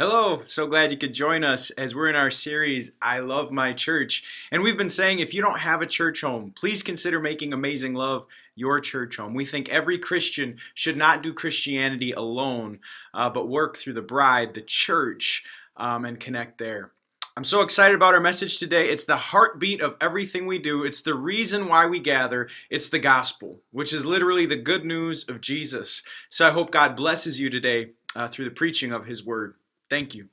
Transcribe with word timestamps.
Hello, 0.00 0.40
so 0.44 0.66
glad 0.66 0.90
you 0.90 0.96
could 0.96 1.12
join 1.12 1.44
us 1.44 1.68
as 1.72 1.94
we're 1.94 2.08
in 2.08 2.16
our 2.16 2.30
series, 2.30 2.92
I 3.02 3.18
Love 3.18 3.52
My 3.52 3.74
Church. 3.74 4.24
And 4.50 4.62
we've 4.62 4.78
been 4.78 4.88
saying 4.88 5.18
if 5.18 5.34
you 5.34 5.42
don't 5.42 5.58
have 5.58 5.82
a 5.82 5.86
church 5.86 6.22
home, 6.22 6.54
please 6.56 6.82
consider 6.82 7.20
making 7.20 7.52
Amazing 7.52 7.92
Love 7.92 8.24
your 8.54 8.80
church 8.80 9.18
home. 9.18 9.34
We 9.34 9.44
think 9.44 9.68
every 9.68 9.98
Christian 9.98 10.56
should 10.72 10.96
not 10.96 11.22
do 11.22 11.34
Christianity 11.34 12.12
alone, 12.12 12.78
uh, 13.12 13.28
but 13.28 13.50
work 13.50 13.76
through 13.76 13.92
the 13.92 14.00
bride, 14.00 14.54
the 14.54 14.62
church, 14.62 15.44
um, 15.76 16.06
and 16.06 16.18
connect 16.18 16.56
there. 16.56 16.92
I'm 17.36 17.44
so 17.44 17.60
excited 17.60 17.94
about 17.94 18.14
our 18.14 18.22
message 18.22 18.58
today. 18.58 18.88
It's 18.88 19.04
the 19.04 19.18
heartbeat 19.18 19.82
of 19.82 19.98
everything 20.00 20.46
we 20.46 20.58
do. 20.58 20.84
It's 20.84 21.02
the 21.02 21.14
reason 21.14 21.68
why 21.68 21.84
we 21.84 22.00
gather. 22.00 22.48
It's 22.70 22.88
the 22.88 23.00
gospel, 23.00 23.60
which 23.70 23.92
is 23.92 24.06
literally 24.06 24.46
the 24.46 24.56
good 24.56 24.86
news 24.86 25.28
of 25.28 25.42
Jesus. 25.42 26.04
So 26.30 26.48
I 26.48 26.52
hope 26.52 26.70
God 26.70 26.96
blesses 26.96 27.38
you 27.38 27.50
today 27.50 27.90
uh, 28.16 28.28
through 28.28 28.46
the 28.46 28.50
preaching 28.50 28.92
of 28.92 29.04
his 29.04 29.26
word. 29.26 29.56
Thank 29.90 30.14
you. 30.14 30.28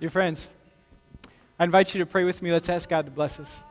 Dear 0.00 0.10
friends, 0.10 0.50
I 1.58 1.64
invite 1.64 1.94
you 1.94 2.00
to 2.00 2.06
pray 2.06 2.24
with 2.24 2.42
me. 2.42 2.52
Let's 2.52 2.68
ask 2.68 2.86
God 2.86 3.06
to 3.06 3.10
bless 3.10 3.40
us. 3.40 3.62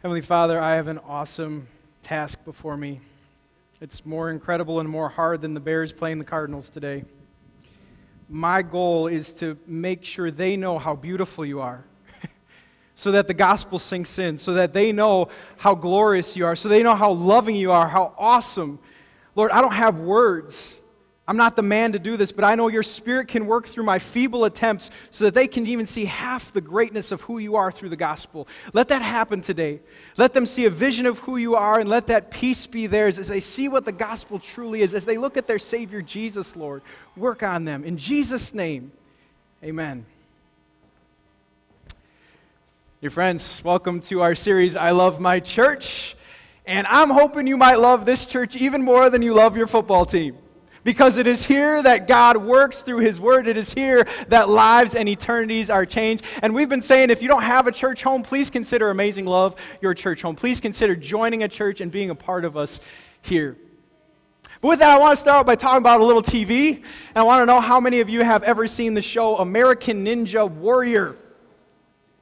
Heavenly 0.00 0.20
Father, 0.20 0.60
I 0.60 0.76
have 0.76 0.86
an 0.86 0.98
awesome 0.98 1.66
task 2.04 2.44
before 2.44 2.76
me. 2.76 3.00
It's 3.80 4.06
more 4.06 4.30
incredible 4.30 4.78
and 4.78 4.88
more 4.88 5.08
hard 5.08 5.40
than 5.40 5.54
the 5.54 5.60
Bears 5.60 5.92
playing 5.92 6.18
the 6.20 6.24
Cardinals 6.24 6.70
today. 6.70 7.04
My 8.28 8.62
goal 8.62 9.08
is 9.08 9.34
to 9.34 9.58
make 9.66 10.04
sure 10.04 10.30
they 10.30 10.56
know 10.56 10.78
how 10.78 10.94
beautiful 10.94 11.44
you 11.44 11.60
are, 11.60 11.82
so 12.94 13.10
that 13.10 13.26
the 13.26 13.34
gospel 13.34 13.80
sinks 13.80 14.20
in, 14.20 14.38
so 14.38 14.54
that 14.54 14.72
they 14.72 14.92
know 14.92 15.30
how 15.56 15.74
glorious 15.74 16.36
you 16.36 16.46
are, 16.46 16.54
so 16.54 16.68
they 16.68 16.84
know 16.84 16.94
how 16.94 17.10
loving 17.10 17.56
you 17.56 17.72
are, 17.72 17.88
how 17.88 18.14
awesome. 18.16 18.78
Lord, 19.34 19.50
I 19.50 19.60
don't 19.60 19.74
have 19.74 19.98
words. 19.98 20.77
I'm 21.28 21.36
not 21.36 21.56
the 21.56 21.62
man 21.62 21.92
to 21.92 21.98
do 21.98 22.16
this, 22.16 22.32
but 22.32 22.42
I 22.42 22.54
know 22.54 22.68
your 22.68 22.82
spirit 22.82 23.28
can 23.28 23.46
work 23.46 23.68
through 23.68 23.84
my 23.84 23.98
feeble 23.98 24.46
attempts 24.46 24.90
so 25.10 25.24
that 25.24 25.34
they 25.34 25.46
can 25.46 25.66
even 25.66 25.84
see 25.84 26.06
half 26.06 26.54
the 26.54 26.62
greatness 26.62 27.12
of 27.12 27.20
who 27.20 27.36
you 27.36 27.56
are 27.56 27.70
through 27.70 27.90
the 27.90 27.96
gospel. 27.96 28.48
Let 28.72 28.88
that 28.88 29.02
happen 29.02 29.42
today. 29.42 29.80
Let 30.16 30.32
them 30.32 30.46
see 30.46 30.64
a 30.64 30.70
vision 30.70 31.04
of 31.04 31.18
who 31.18 31.36
you 31.36 31.54
are 31.54 31.80
and 31.80 31.90
let 31.90 32.06
that 32.06 32.30
peace 32.30 32.66
be 32.66 32.86
theirs 32.86 33.18
as 33.18 33.28
they 33.28 33.40
see 33.40 33.68
what 33.68 33.84
the 33.84 33.92
gospel 33.92 34.38
truly 34.38 34.80
is, 34.80 34.94
as 34.94 35.04
they 35.04 35.18
look 35.18 35.36
at 35.36 35.46
their 35.46 35.58
Savior 35.58 36.00
Jesus, 36.00 36.56
Lord. 36.56 36.80
Work 37.14 37.42
on 37.42 37.66
them. 37.66 37.84
In 37.84 37.98
Jesus' 37.98 38.54
name, 38.54 38.90
amen. 39.62 40.06
Dear 43.02 43.10
friends, 43.10 43.62
welcome 43.62 44.00
to 44.00 44.22
our 44.22 44.34
series, 44.34 44.76
I 44.76 44.92
Love 44.92 45.20
My 45.20 45.40
Church. 45.40 46.16
And 46.64 46.86
I'm 46.86 47.10
hoping 47.10 47.46
you 47.46 47.58
might 47.58 47.80
love 47.80 48.06
this 48.06 48.24
church 48.24 48.56
even 48.56 48.82
more 48.82 49.10
than 49.10 49.20
you 49.20 49.34
love 49.34 49.58
your 49.58 49.66
football 49.66 50.06
team. 50.06 50.38
Because 50.88 51.18
it 51.18 51.26
is 51.26 51.44
here 51.44 51.82
that 51.82 52.08
God 52.08 52.38
works 52.38 52.80
through 52.80 53.00
His 53.00 53.20
Word. 53.20 53.46
It 53.46 53.58
is 53.58 53.74
here 53.74 54.08
that 54.28 54.48
lives 54.48 54.94
and 54.94 55.06
eternities 55.06 55.68
are 55.68 55.84
changed. 55.84 56.24
And 56.40 56.54
we've 56.54 56.70
been 56.70 56.80
saying 56.80 57.10
if 57.10 57.20
you 57.20 57.28
don't 57.28 57.42
have 57.42 57.66
a 57.66 57.72
church 57.72 58.02
home, 58.02 58.22
please 58.22 58.48
consider 58.48 58.88
Amazing 58.88 59.26
Love 59.26 59.54
your 59.82 59.92
church 59.92 60.22
home. 60.22 60.34
Please 60.34 60.62
consider 60.62 60.96
joining 60.96 61.42
a 61.42 61.48
church 61.48 61.82
and 61.82 61.92
being 61.92 62.08
a 62.08 62.14
part 62.14 62.46
of 62.46 62.56
us 62.56 62.80
here. 63.20 63.58
But 64.62 64.68
with 64.68 64.78
that, 64.78 64.88
I 64.88 64.98
want 64.98 65.14
to 65.14 65.20
start 65.20 65.46
by 65.46 65.56
talking 65.56 65.76
about 65.76 66.00
a 66.00 66.04
little 66.06 66.22
TV. 66.22 66.76
And 66.76 67.16
I 67.16 67.22
want 67.22 67.42
to 67.42 67.46
know 67.46 67.60
how 67.60 67.80
many 67.80 68.00
of 68.00 68.08
you 68.08 68.24
have 68.24 68.42
ever 68.42 68.66
seen 68.66 68.94
the 68.94 69.02
show 69.02 69.36
American 69.36 70.06
Ninja 70.06 70.50
Warrior. 70.50 71.16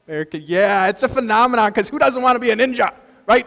American, 0.09 0.43
yeah, 0.45 0.89
it's 0.89 1.05
a 1.05 1.09
phenomenon 1.09 1.71
because 1.71 1.89
who 1.89 2.01
doesn't 2.01 2.21
want 2.21 2.35
to 2.35 2.41
be 2.41 2.51
a 2.51 2.57
ninja, 2.57 2.93
right? 3.29 3.47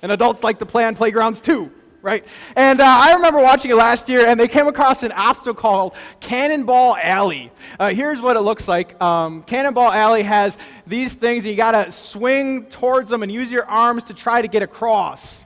And 0.00 0.10
adults 0.10 0.42
like 0.42 0.58
to 0.60 0.64
play 0.64 0.86
on 0.86 0.96
playgrounds 0.96 1.42
too 1.42 1.70
right? 2.04 2.22
And 2.54 2.80
uh, 2.80 2.84
I 2.86 3.14
remember 3.14 3.40
watching 3.40 3.70
it 3.70 3.76
last 3.76 4.10
year, 4.10 4.26
and 4.26 4.38
they 4.38 4.46
came 4.46 4.68
across 4.68 5.02
an 5.02 5.12
obstacle 5.12 5.54
called 5.54 5.94
Cannonball 6.20 6.98
Alley. 7.02 7.50
Uh, 7.80 7.94
here's 7.94 8.20
what 8.20 8.36
it 8.36 8.42
looks 8.42 8.68
like 8.68 9.00
um, 9.02 9.42
Cannonball 9.44 9.90
Alley 9.90 10.22
has 10.22 10.58
these 10.86 11.14
things, 11.14 11.46
and 11.46 11.52
you 11.52 11.56
got 11.56 11.72
to 11.72 11.90
swing 11.90 12.66
towards 12.66 13.10
them 13.10 13.22
and 13.22 13.32
use 13.32 13.50
your 13.50 13.64
arms 13.64 14.04
to 14.04 14.14
try 14.14 14.42
to 14.42 14.48
get 14.48 14.62
across. 14.62 15.44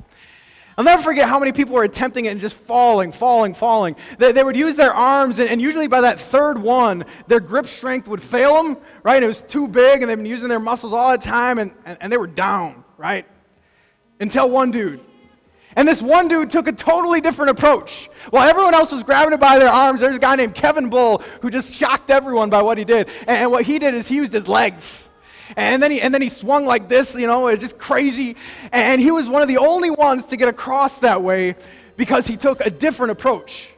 I'll 0.77 0.85
never 0.85 1.01
forget 1.01 1.29
how 1.29 1.39
many 1.39 1.53
people 1.53 1.75
were 1.75 1.85
attempting 1.85 2.25
it 2.25 2.31
and 2.31 2.41
just 2.41 2.57
falling, 2.57 3.13
falling, 3.13 3.55
falling. 3.55 3.95
They, 4.19 4.33
they 4.33 4.43
would 4.43 4.57
use 4.57 4.75
their 4.75 4.93
arms, 4.93 5.39
and, 5.39 5.49
and, 5.49 5.63
usually 5.63 5.87
by 5.87 6.01
that 6.03 6.19
third 6.19 6.59
one, 6.59 7.05
their 7.29 7.41
grip 7.41 7.67
strength 7.67 8.09
would 8.09 8.23
fail 8.23 8.61
them, 8.63 8.77
right? 9.05 9.23
It 9.23 9.27
was 9.27 9.43
too 9.43 9.69
big, 9.69 10.03
and 10.03 10.11
they've 10.11 10.19
been 10.19 10.27
using 10.27 10.49
their 10.49 10.61
muscles 10.61 10.93
all 10.93 11.13
the 11.13 11.19
time, 11.19 11.61
and, 11.61 11.73
and, 11.85 11.99
and 12.01 12.13
they 12.13 12.17
were 12.17 12.27
down, 12.27 12.85
right? 12.97 13.27
Until 14.21 14.51
one 14.51 14.73
dude 14.73 15.01
and 15.79 15.87
this 15.87 16.03
one 16.03 16.27
dude 16.27 16.51
took 16.51 16.67
a 16.67 16.73
totally 16.73 17.21
different 17.21 17.51
approach. 17.51 18.11
While 18.31 18.49
everyone 18.49 18.75
else 18.75 18.91
was 18.91 19.05
grabbing 19.05 19.33
it 19.33 19.39
by 19.39 19.61
their 19.61 19.69
arms, 19.69 20.01
there's 20.01 20.17
a 20.17 20.19
guy 20.19 20.35
named 20.35 20.53
Kevin 20.57 20.89
Bull 20.91 21.23
who 21.41 21.51
just 21.51 21.73
shocked 21.73 22.11
everyone 22.11 22.51
by 22.51 22.63
what 22.63 22.79
he 22.79 22.85
did. 22.85 23.09
And, 23.29 23.53
what 23.53 23.65
he 23.65 23.79
did 23.79 23.95
is 23.95 24.09
he 24.09 24.17
used 24.17 24.33
his 24.33 24.49
legs. 24.49 25.09
And 25.57 25.81
then, 25.81 25.93
he, 25.93 26.01
and 26.01 26.13
then 26.13 26.21
he 26.21 26.31
swung 26.31 26.67
like 26.67 26.89
this, 26.89 27.15
you 27.15 27.29
know, 27.29 27.47
it's 27.47 27.61
just 27.61 27.79
crazy. 27.79 28.35
And 28.73 29.01
he 29.01 29.13
was 29.13 29.29
one 29.29 29.41
of 29.41 29.47
the 29.47 29.59
only 29.59 29.91
ones 29.91 30.27
to 30.27 30.37
get 30.37 30.49
across 30.49 30.99
that 30.99 31.23
way 31.23 31.55
because 31.97 32.27
he 32.27 32.37
took 32.37 32.61
a 32.61 32.71
different 32.71 33.13
approach. 33.13 33.71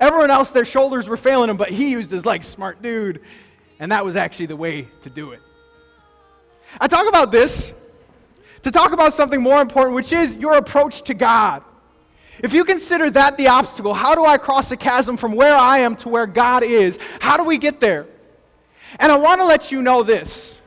Everyone 0.00 0.32
else, 0.32 0.50
their 0.50 0.64
shoulders 0.64 1.06
were 1.06 1.16
failing 1.16 1.50
him, 1.50 1.56
but 1.56 1.70
he 1.70 1.92
used 1.92 2.10
his 2.10 2.26
legs. 2.26 2.48
Smart 2.48 2.82
dude. 2.82 3.20
And 3.78 3.92
that 3.92 4.04
was 4.04 4.16
actually 4.16 4.46
the 4.46 4.56
way 4.56 4.88
to 5.02 5.08
do 5.08 5.30
it. 5.30 5.40
I 6.80 6.88
talk 6.88 7.06
about 7.06 7.30
this 7.30 7.72
to 8.64 8.70
talk 8.70 8.92
about 8.92 9.12
something 9.12 9.42
more 9.42 9.60
important, 9.60 9.94
which 9.94 10.12
is 10.12 10.36
your 10.36 10.54
approach 10.54 11.02
to 11.02 11.14
God. 11.14 11.62
If 12.42 12.52
you 12.52 12.64
consider 12.64 13.10
that 13.10 13.36
the 13.36 13.48
obstacle, 13.48 13.94
how 13.94 14.14
do 14.14 14.24
I 14.24 14.38
cross 14.38 14.70
the 14.70 14.76
chasm 14.76 15.16
from 15.16 15.32
where 15.32 15.54
I 15.54 15.78
am 15.78 15.94
to 15.96 16.08
where 16.08 16.26
God 16.26 16.64
is? 16.64 16.98
How 17.20 17.36
do 17.36 17.44
we 17.44 17.58
get 17.58 17.78
there? 17.78 18.06
And 18.98 19.12
I 19.12 19.16
want 19.16 19.40
to 19.40 19.44
let 19.44 19.70
you 19.70 19.82
know 19.82 20.02
this. 20.02 20.62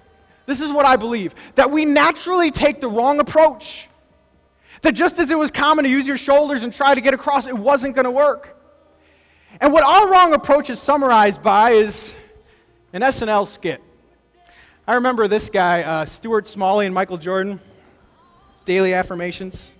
This 0.45 0.61
is 0.61 0.71
what 0.71 0.85
I 0.85 0.95
believe 0.95 1.35
that 1.55 1.71
we 1.71 1.85
naturally 1.85 2.51
take 2.51 2.79
the 2.79 2.87
wrong 2.87 3.19
approach. 3.19 3.87
That 4.81 4.93
just 4.93 5.17
as 5.17 5.31
it 5.31 5.37
was 5.37 5.49
common 5.49 5.83
to 5.83 5.89
use 5.89 6.07
your 6.07 6.17
shoulders 6.17 6.61
and 6.61 6.71
try 6.71 6.93
to 6.93 7.01
get 7.01 7.15
across, 7.15 7.47
it 7.47 7.57
wasn't 7.57 7.95
going 7.95 8.05
to 8.05 8.11
work. 8.11 8.55
And 9.59 9.73
what 9.73 9.83
our 9.83 10.09
wrong 10.09 10.33
approach 10.33 10.69
is 10.69 10.79
summarized 10.79 11.41
by 11.41 11.71
is 11.71 12.15
an 12.93 13.01
SNL 13.01 13.47
skit. 13.47 13.81
I 14.87 14.93
remember 14.95 15.27
this 15.27 15.49
guy, 15.49 15.81
uh, 15.81 16.05
Stuart 16.05 16.45
Smalley 16.45 16.85
and 16.85 16.93
Michael 16.93 17.17
Jordan 17.17 17.59
daily 18.67 18.93
affirmations. 18.93 19.71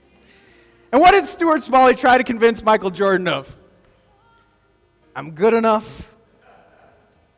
And 0.91 1.01
what 1.01 1.11
did 1.11 1.27
Stuart 1.27 1.61
Smalley 1.61 1.93
try 1.93 2.17
to 2.17 2.23
convince 2.23 2.63
Michael 2.63 2.89
Jordan 2.89 3.27
of? 3.27 3.55
I'm 5.13 5.31
good 5.31 5.53
enough. 5.53 6.15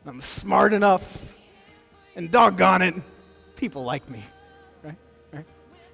I'm 0.06 0.20
smart 0.20 0.72
enough. 0.72 1.36
And 2.14 2.30
doggone 2.30 2.82
it, 2.82 2.94
people 3.56 3.82
like 3.82 4.08
me. 4.08 4.24
Right? 4.84 4.94
right? 5.32 5.44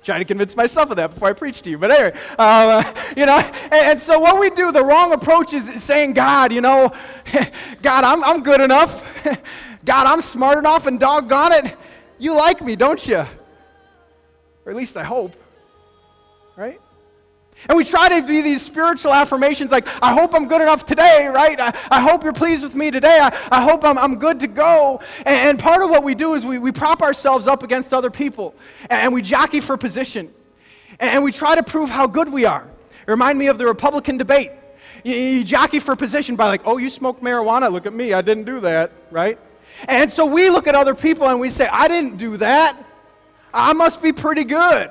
Trying 0.05 0.21
to 0.21 0.27
convince 0.27 0.55
myself 0.55 0.91
of 0.91 0.97
that 0.99 1.13
before 1.13 1.29
I 1.29 1.33
preach 1.33 1.63
to 1.63 1.71
you. 1.71 1.79
But 1.79 1.91
anyway, 1.91 2.19
uh, 2.39 2.83
you 3.17 3.25
know, 3.25 3.39
and, 3.39 3.73
and, 3.73 4.01
so 4.01 4.19
what 4.19 4.39
we 4.39 4.51
do, 4.51 4.73
the 4.73 4.85
wrong 4.85 5.13
approach 5.13 5.55
is 5.55 5.83
saying, 5.83 6.13
God, 6.13 6.53
you 6.53 6.61
know, 6.61 6.93
God, 7.83 8.05
I'm, 8.05 8.23
I'm 8.25 8.43
good 8.43 8.61
enough. 8.61 9.03
God, 9.87 10.07
I'm 10.07 10.21
smart 10.21 10.59
enough, 10.59 10.87
and 10.87 11.01
doggone 11.01 11.53
it, 11.53 11.77
you 12.19 12.35
like 12.35 12.61
me, 12.61 12.77
don't 12.77 13.07
you? 13.07 13.25
Or 14.65 14.71
at 14.71 14.75
least 14.75 14.97
I 14.97 15.05
hope 15.05 15.37
right? 16.57 16.81
And 17.69 17.77
we 17.77 17.85
try 17.85 18.21
to 18.21 18.27
be 18.27 18.43
these 18.43 18.63
spiritual 18.63 19.13
affirmations 19.13 19.71
like, 19.71 19.89
I 20.03 20.13
hope 20.13 20.35
I'm 20.35 20.47
good 20.47 20.61
enough 20.61 20.85
today, 20.85 21.29
right? 21.33 21.59
I, 21.59 21.77
I 21.91 22.01
hope 22.01 22.23
you're 22.23 22.33
pleased 22.33 22.63
with 22.63 22.75
me 22.75 22.91
today. 22.91 23.19
I, 23.21 23.49
I 23.51 23.63
hope 23.63 23.83
I'm, 23.83 23.97
I'm 23.97 24.19
good 24.19 24.41
to 24.41 24.47
go. 24.47 25.01
And, 25.19 25.51
and, 25.51 25.59
part 25.59 25.83
of 25.83 25.89
what 25.89 26.05
we 26.05 26.15
do 26.15 26.35
is 26.35 26.45
we, 26.45 26.59
we 26.59 26.71
prop 26.71 27.03
ourselves 27.03 27.47
up 27.47 27.63
against 27.63 27.95
other 27.95 28.11
people 28.11 28.55
and, 28.83 29.01
and 29.01 29.15
we 29.15 29.23
jockey 29.23 29.61
for 29.61 29.77
position. 29.77 30.33
And, 31.01 31.11
and, 31.11 31.25
we 31.25 31.33
try 31.33 31.55
to 31.55 31.63
prove 31.63 31.89
how 31.89 32.07
good 32.07 32.31
we 32.31 32.45
are. 32.45 32.69
It 33.07 33.11
remind 33.11 33.39
me 33.39 33.47
of 33.47 33.57
the 33.57 33.67
Republican 33.67 34.19
debate. 34.19 34.51
You, 35.03 35.15
you 35.15 35.45
jockey 35.45 35.79
for 35.79 35.97
position 35.97 36.37
by 36.37 36.49
like, 36.49 36.63
oh, 36.67 36.77
you 36.77 36.91
smoke 36.91 37.21
marijuana. 37.23 37.73
Look 37.73 37.87
at 37.87 37.95
me. 37.95 38.13
I 38.13 38.21
didn't 38.21 38.45
do 38.45 38.61
that, 38.61 38.93
right? 39.11 39.39
And 39.89 40.11
so 40.11 40.27
we 40.27 40.51
look 40.51 40.67
at 40.67 40.75
other 40.75 40.95
people 40.95 41.27
and 41.27 41.41
we 41.41 41.49
say, 41.49 41.67
I 41.69 41.89
didn't 41.89 42.19
do 42.19 42.37
that. 42.37 42.83
I 43.53 43.73
must 43.73 44.03
be 44.03 44.13
pretty 44.13 44.45
good. 44.45 44.91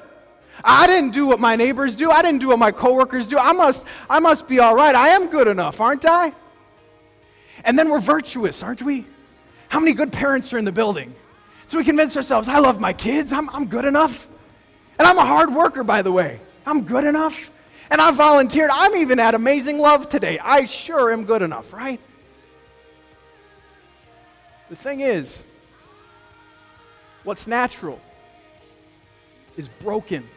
I 0.68 0.88
didn't 0.88 1.12
do 1.12 1.28
what 1.28 1.40
my 1.40 1.56
neighbors 1.56 1.96
do. 1.96 2.10
I 2.10 2.24
didn't 2.24 2.40
do 2.40 2.48
what 2.48 2.58
my 2.58 2.72
coworkers 2.72 3.28
do. 3.28 3.38
I 3.38 3.52
must, 3.52 3.86
I 4.10 4.20
must 4.20 4.48
be 4.48 4.60
all 4.60 4.74
right. 4.74 4.96
I 4.96 5.10
am 5.10 5.28
good 5.28 5.48
enough, 5.48 5.80
aren't 5.80 6.06
I? 6.06 6.34
And 7.64 7.78
then 7.78 7.90
we're 7.90 8.00
virtuous, 8.00 8.64
aren't 8.64 8.82
we? 8.82 9.06
How 9.70 9.80
many 9.80 9.94
good 9.94 10.12
parents 10.12 10.52
are 10.54 10.58
in 10.58 10.66
the 10.66 10.72
building? 10.72 11.14
So 11.68 11.78
we 11.78 11.84
convince 11.84 12.18
ourselves, 12.18 12.48
I 12.48 12.60
love 12.60 12.80
my 12.80 12.94
kids. 12.94 13.32
I'm, 13.32 13.48
I'm 13.52 13.68
good 13.68 13.86
enough. 13.86 14.28
And 14.98 15.08
I'm 15.08 15.18
a 15.20 15.26
hard 15.26 15.54
worker, 15.54 15.84
by 15.84 16.02
the 16.02 16.12
way. 16.12 16.40
I'm 16.66 16.84
good 16.84 17.04
enough. 17.04 17.52
And 17.92 18.02
I 18.02 18.10
volunteered. 18.10 18.72
I'm 18.74 18.96
even 18.96 19.20
at 19.20 19.36
Amazing 19.36 19.78
Love 19.78 20.10
today. 20.10 20.40
I 20.40 20.66
sure 20.66 21.12
am 21.12 21.26
good 21.26 21.44
enough, 21.44 21.74
right? 21.74 22.00
The 24.70 24.76
thing 24.76 25.02
is, 25.02 25.44
what's 27.24 27.46
natural 27.46 28.00
is 29.58 29.68
broken. 29.68 30.28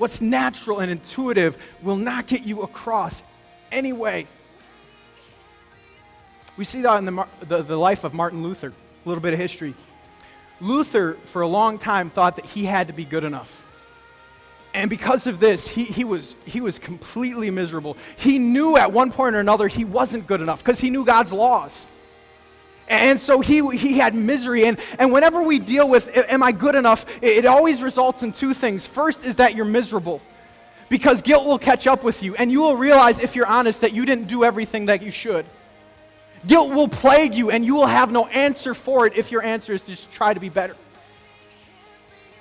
What's 0.00 0.22
natural 0.22 0.80
and 0.80 0.90
intuitive 0.90 1.58
will 1.82 1.98
not 1.98 2.26
get 2.26 2.44
you 2.44 2.62
across 2.62 3.22
anyway. 3.70 4.26
We 6.56 6.64
see 6.64 6.80
that 6.80 6.96
in 6.96 7.04
the, 7.04 7.26
the, 7.42 7.62
the 7.62 7.76
life 7.76 8.02
of 8.02 8.14
Martin 8.14 8.42
Luther, 8.42 8.68
a 8.68 9.08
little 9.08 9.20
bit 9.20 9.34
of 9.34 9.38
history. 9.38 9.74
Luther, 10.58 11.18
for 11.26 11.42
a 11.42 11.46
long 11.46 11.76
time, 11.76 12.08
thought 12.08 12.36
that 12.36 12.46
he 12.46 12.64
had 12.64 12.86
to 12.86 12.94
be 12.94 13.04
good 13.04 13.24
enough. 13.24 13.62
And 14.72 14.88
because 14.88 15.26
of 15.26 15.38
this, 15.38 15.68
he, 15.68 15.84
he, 15.84 16.04
was, 16.04 16.34
he 16.46 16.62
was 16.62 16.78
completely 16.78 17.50
miserable. 17.50 17.98
He 18.16 18.38
knew 18.38 18.78
at 18.78 18.92
one 18.92 19.12
point 19.12 19.36
or 19.36 19.40
another 19.40 19.68
he 19.68 19.84
wasn't 19.84 20.26
good 20.26 20.40
enough 20.40 20.60
because 20.60 20.80
he 20.80 20.88
knew 20.88 21.04
God's 21.04 21.30
laws. 21.30 21.86
And 22.90 23.18
so 23.18 23.40
he, 23.40 23.66
he 23.76 23.98
had 23.98 24.14
misery. 24.14 24.66
And, 24.66 24.78
and 24.98 25.10
whenever 25.12 25.42
we 25.42 25.58
deal 25.58 25.88
with, 25.88 26.10
am 26.14 26.42
I 26.42 26.52
good 26.52 26.74
enough, 26.74 27.06
it, 27.22 27.38
it 27.38 27.46
always 27.46 27.80
results 27.80 28.22
in 28.22 28.32
two 28.32 28.52
things. 28.52 28.84
First 28.84 29.24
is 29.24 29.36
that 29.36 29.54
you're 29.54 29.64
miserable 29.64 30.20
because 30.90 31.22
guilt 31.22 31.46
will 31.46 31.58
catch 31.58 31.86
up 31.86 32.02
with 32.02 32.22
you, 32.22 32.34
and 32.34 32.50
you 32.50 32.60
will 32.60 32.76
realize, 32.76 33.20
if 33.20 33.36
you're 33.36 33.46
honest, 33.46 33.80
that 33.82 33.92
you 33.92 34.04
didn't 34.04 34.24
do 34.24 34.42
everything 34.42 34.86
that 34.86 35.02
you 35.02 35.10
should. 35.10 35.46
Guilt 36.46 36.70
will 36.70 36.88
plague 36.88 37.34
you, 37.34 37.50
and 37.50 37.64
you 37.64 37.76
will 37.76 37.86
have 37.86 38.10
no 38.10 38.26
answer 38.26 38.74
for 38.74 39.06
it 39.06 39.16
if 39.16 39.30
your 39.30 39.42
answer 39.42 39.72
is 39.72 39.82
to 39.82 39.92
just 39.92 40.10
try 40.10 40.34
to 40.34 40.40
be 40.40 40.48
better. 40.48 40.76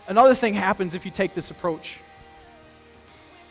Another 0.07 0.33
thing 0.33 0.55
happens 0.55 0.95
if 0.95 1.05
you 1.05 1.11
take 1.11 1.35
this 1.35 1.51
approach 1.51 1.99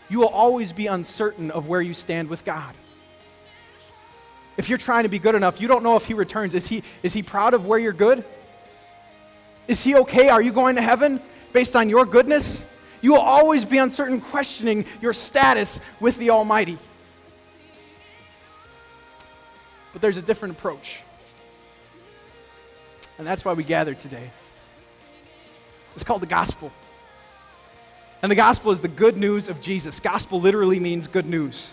you 0.09 0.21
will 0.21 0.29
always 0.29 0.73
be 0.73 0.87
uncertain 0.87 1.51
of 1.51 1.67
where 1.67 1.83
you 1.83 1.95
stand 1.95 2.29
with 2.29 2.45
God. 2.45 2.75
If 4.59 4.69
you're 4.69 4.77
trying 4.77 5.05
to 5.05 5.09
be 5.09 5.21
good 5.21 5.37
enough, 5.37 5.61
you 5.61 5.69
don't 5.69 5.83
know 5.85 5.97
if 5.97 6.05
He 6.05 6.13
returns. 6.13 6.55
Is 6.55 6.67
He, 6.67 6.83
is 7.03 7.15
he 7.15 7.23
proud 7.23 7.55
of 7.55 7.65
where 7.65 7.79
you're 7.79 7.93
good? 7.93 8.25
Is 9.69 9.83
He 9.83 9.95
okay? 9.95 10.29
Are 10.29 10.43
you 10.43 10.53
going 10.53 10.77
to 10.77 10.83
heaven 10.83 11.21
based 11.53 11.77
on 11.77 11.89
your 11.89 12.05
goodness? 12.05 12.67
You 13.01 13.13
will 13.13 13.21
always 13.21 13.65
be 13.65 13.79
uncertain, 13.79 14.21
questioning 14.21 14.85
your 15.01 15.13
status 15.13 15.81
with 16.01 16.19
the 16.19 16.31
Almighty. 16.31 16.77
But 19.93 20.03
there's 20.03 20.17
a 20.17 20.23
different 20.23 20.59
approach. 20.59 21.01
And 23.17 23.27
that's 23.27 23.45
why 23.45 23.53
we 23.53 23.63
gather 23.63 23.95
today. 23.95 24.31
It's 25.95 26.05
called 26.05 26.23
the 26.23 26.27
gospel. 26.27 26.73
And 28.23 28.31
the 28.31 28.37
gospel 28.37 28.73
is 28.73 28.81
the 28.81 28.89
good 28.89 29.17
news 29.17 29.49
of 29.49 29.61
Jesus. 29.61 30.01
Gospel 30.01 30.41
literally 30.41 30.81
means 30.81 31.07
good 31.07 31.27
news. 31.27 31.73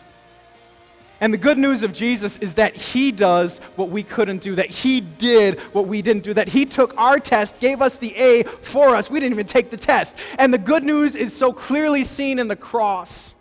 And 1.21 1.33
the 1.33 1.38
good 1.38 1.57
news 1.57 1.83
of 1.83 1.94
Jesus 1.94 2.38
is 2.38 2.56
that 2.56 2.75
he 2.75 3.12
does 3.12 3.59
what 3.77 3.89
we 3.89 4.03
couldn't 4.03 4.41
do, 4.41 4.56
that 4.56 4.69
he 4.69 5.00
did 5.00 5.59
what 5.71 5.88
we 5.88 6.01
didn't 6.01 6.23
do, 6.23 6.33
that 6.33 6.50
he 6.50 6.65
took 6.65 6.95
our 6.97 7.19
test, 7.19 7.59
gave 7.59 7.81
us 7.81 7.97
the 7.97 8.13
A 8.17 8.44
for 8.44 8.95
us. 8.95 9.09
We 9.09 9.19
didn't 9.19 9.33
even 9.33 9.47
take 9.47 9.69
the 9.69 9.77
test. 9.77 10.15
And 10.38 10.53
the 10.53 10.57
good 10.57 10.83
news 10.83 11.15
is 11.15 11.35
so 11.35 11.53
clearly 11.53 12.03
seen 12.03 12.38
in 12.38 12.47
the 12.47 12.56
cross. 12.56 13.33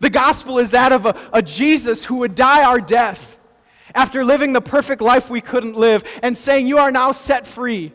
The 0.00 0.10
gospel 0.10 0.58
is 0.58 0.72
that 0.72 0.92
of 0.92 1.06
a, 1.06 1.16
a 1.32 1.42
Jesus 1.42 2.04
who 2.04 2.16
would 2.16 2.34
die 2.34 2.64
our 2.64 2.80
death 2.80 3.38
after 3.94 4.24
living 4.24 4.52
the 4.52 4.60
perfect 4.60 5.00
life 5.00 5.30
we 5.30 5.40
couldn't 5.40 5.76
live 5.76 6.02
and 6.22 6.36
saying, 6.36 6.66
You 6.66 6.78
are 6.78 6.90
now 6.90 7.12
set 7.12 7.46
free. 7.46 7.92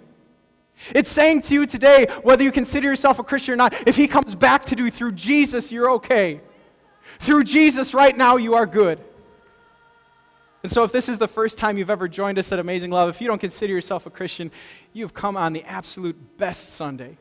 It's 0.94 1.09
saying 1.09 1.41
to 1.44 1.53
you 1.53 1.65
today, 1.65 2.06
whether 2.21 2.44
you 2.44 2.51
consider 2.51 2.88
yourself 2.89 3.18
a 3.18 3.24
Christian 3.24 3.53
or 3.53 3.57
not, 3.57 3.88
if 3.88 3.95
he 3.95 4.07
comes 4.07 4.36
back 4.36 4.65
to 4.65 4.77
you 4.77 4.91
through 4.91 5.13
Jesus, 5.13 5.71
you're 5.71 5.89
okay. 5.91 6.41
Through 7.19 7.44
Jesus, 7.44 7.94
right 7.94 8.15
now, 8.15 8.38
you 8.38 8.56
are 8.56 8.65
good. 8.65 9.00
And 10.63 10.71
so, 10.71 10.83
if 10.83 10.91
this 10.91 11.09
is 11.09 11.19
the 11.19 11.27
first 11.27 11.57
time 11.57 11.77
you've 11.77 11.91
ever 11.91 12.07
joined 12.07 12.39
us 12.39 12.51
at 12.51 12.57
Amazing 12.59 12.89
Love, 12.91 13.09
if 13.09 13.21
you 13.21 13.27
don't 13.27 13.39
consider 13.39 13.71
yourself 13.71 14.06
a 14.07 14.09
Christian, 14.09 14.51
you've 14.94 15.13
come 15.13 15.38
on 15.38 15.53
the 15.53 15.63
absolute 15.63 16.38
best 16.38 16.73
Sunday 16.73 17.17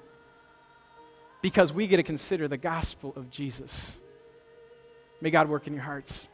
because 1.42 1.70
we 1.70 1.86
get 1.86 1.98
to 1.98 2.02
consider 2.02 2.48
the 2.48 2.56
gospel 2.56 3.12
of 3.16 3.30
Jesus. 3.30 3.98
May 5.20 5.30
God 5.30 5.48
work 5.48 5.66
in 5.66 5.74
your 5.74 5.82
hearts. 5.82 6.26